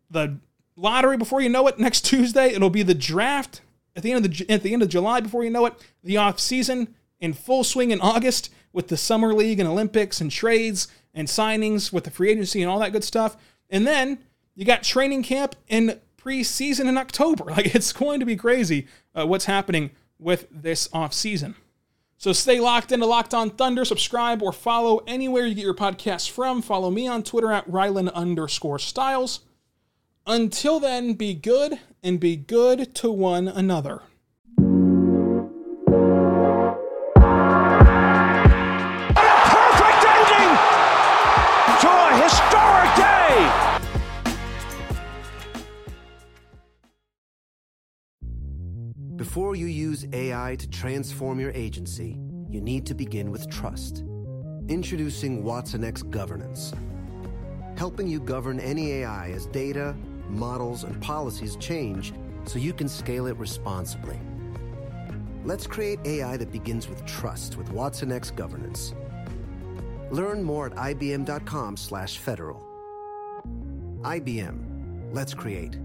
the 0.09 0.37
lottery 0.75 1.17
before 1.17 1.41
you 1.41 1.49
know 1.49 1.67
it 1.67 1.79
next 1.79 2.01
Tuesday. 2.05 2.47
It'll 2.47 2.69
be 2.69 2.83
the 2.83 2.95
draft 2.95 3.61
at 3.95 4.03
the 4.03 4.11
end 4.11 4.25
of 4.25 4.31
the 4.31 4.49
at 4.49 4.63
the 4.63 4.73
end 4.73 4.81
of 4.81 4.89
July 4.89 5.19
before 5.19 5.43
you 5.43 5.49
know 5.49 5.65
it. 5.65 5.73
The 6.03 6.17
off 6.17 6.39
season 6.39 6.95
in 7.19 7.33
full 7.33 7.63
swing 7.63 7.91
in 7.91 8.01
August 8.01 8.51
with 8.71 8.87
the 8.87 8.97
summer 8.97 9.33
league 9.33 9.59
and 9.59 9.67
Olympics 9.67 10.21
and 10.21 10.31
trades 10.31 10.87
and 11.13 11.27
signings 11.27 11.91
with 11.91 12.03
the 12.03 12.11
free 12.11 12.29
agency 12.29 12.61
and 12.61 12.69
all 12.69 12.79
that 12.79 12.91
good 12.91 13.03
stuff. 13.03 13.35
And 13.69 13.85
then 13.85 14.19
you 14.55 14.65
got 14.65 14.83
training 14.83 15.23
camp 15.23 15.55
in 15.67 15.99
preseason 16.17 16.87
in 16.87 16.97
October. 16.97 17.45
Like 17.49 17.75
it's 17.75 17.93
going 17.93 18.19
to 18.19 18.25
be 18.25 18.35
crazy 18.35 18.87
uh, 19.15 19.25
what's 19.25 19.45
happening 19.45 19.91
with 20.17 20.47
this 20.51 20.87
off 20.93 21.13
season. 21.13 21.55
So 22.19 22.33
stay 22.33 22.59
locked 22.59 22.91
into 22.91 23.05
Locked 23.05 23.33
On 23.33 23.49
Thunder. 23.49 23.85
Subscribe 23.85 24.43
or 24.43 24.51
follow 24.51 24.97
anywhere 25.07 25.45
you 25.45 25.55
get 25.55 25.63
your 25.63 25.73
podcasts 25.73 26.29
from. 26.29 26.61
Follow 26.61 26.91
me 26.91 27.07
on 27.07 27.23
Twitter 27.23 27.49
at 27.49 27.65
Rylan 27.65 28.13
underscore 28.13 28.77
Stiles. 28.77 29.39
Until 30.27 30.81
then, 30.81 31.13
be 31.13 31.33
good 31.33 31.79
and 32.03 32.19
be 32.19 32.35
good 32.35 32.93
to 32.95 33.09
one 33.09 33.47
another. 33.47 34.01
Before 49.39 49.55
you 49.55 49.67
use 49.67 50.05
AI 50.11 50.57
to 50.59 50.69
transform 50.69 51.39
your 51.39 51.51
agency, 51.51 52.19
you 52.49 52.59
need 52.59 52.85
to 52.87 52.93
begin 52.93 53.31
with 53.31 53.49
trust. 53.49 54.03
Introducing 54.67 55.45
Watson 55.45 55.85
X 55.85 56.03
Governance, 56.03 56.73
helping 57.77 58.05
you 58.05 58.19
govern 58.19 58.59
any 58.59 58.91
AI 58.95 59.29
as 59.29 59.45
data, 59.45 59.95
models, 60.27 60.83
and 60.83 61.01
policies 61.01 61.55
change 61.55 62.11
so 62.43 62.59
you 62.59 62.73
can 62.73 62.89
scale 62.89 63.27
it 63.27 63.37
responsibly. 63.37 64.19
Let's 65.45 65.65
create 65.65 65.99
AI 66.03 66.35
that 66.35 66.51
begins 66.51 66.89
with 66.89 67.05
trust 67.05 67.55
with 67.55 67.71
Watson 67.71 68.11
X 68.11 68.31
Governance. 68.31 68.93
Learn 70.11 70.43
more 70.43 70.65
at 70.65 70.75
ibm.com/federal. 70.75 72.61
IBM. 74.01 75.13
Let's 75.13 75.33
create. 75.33 75.77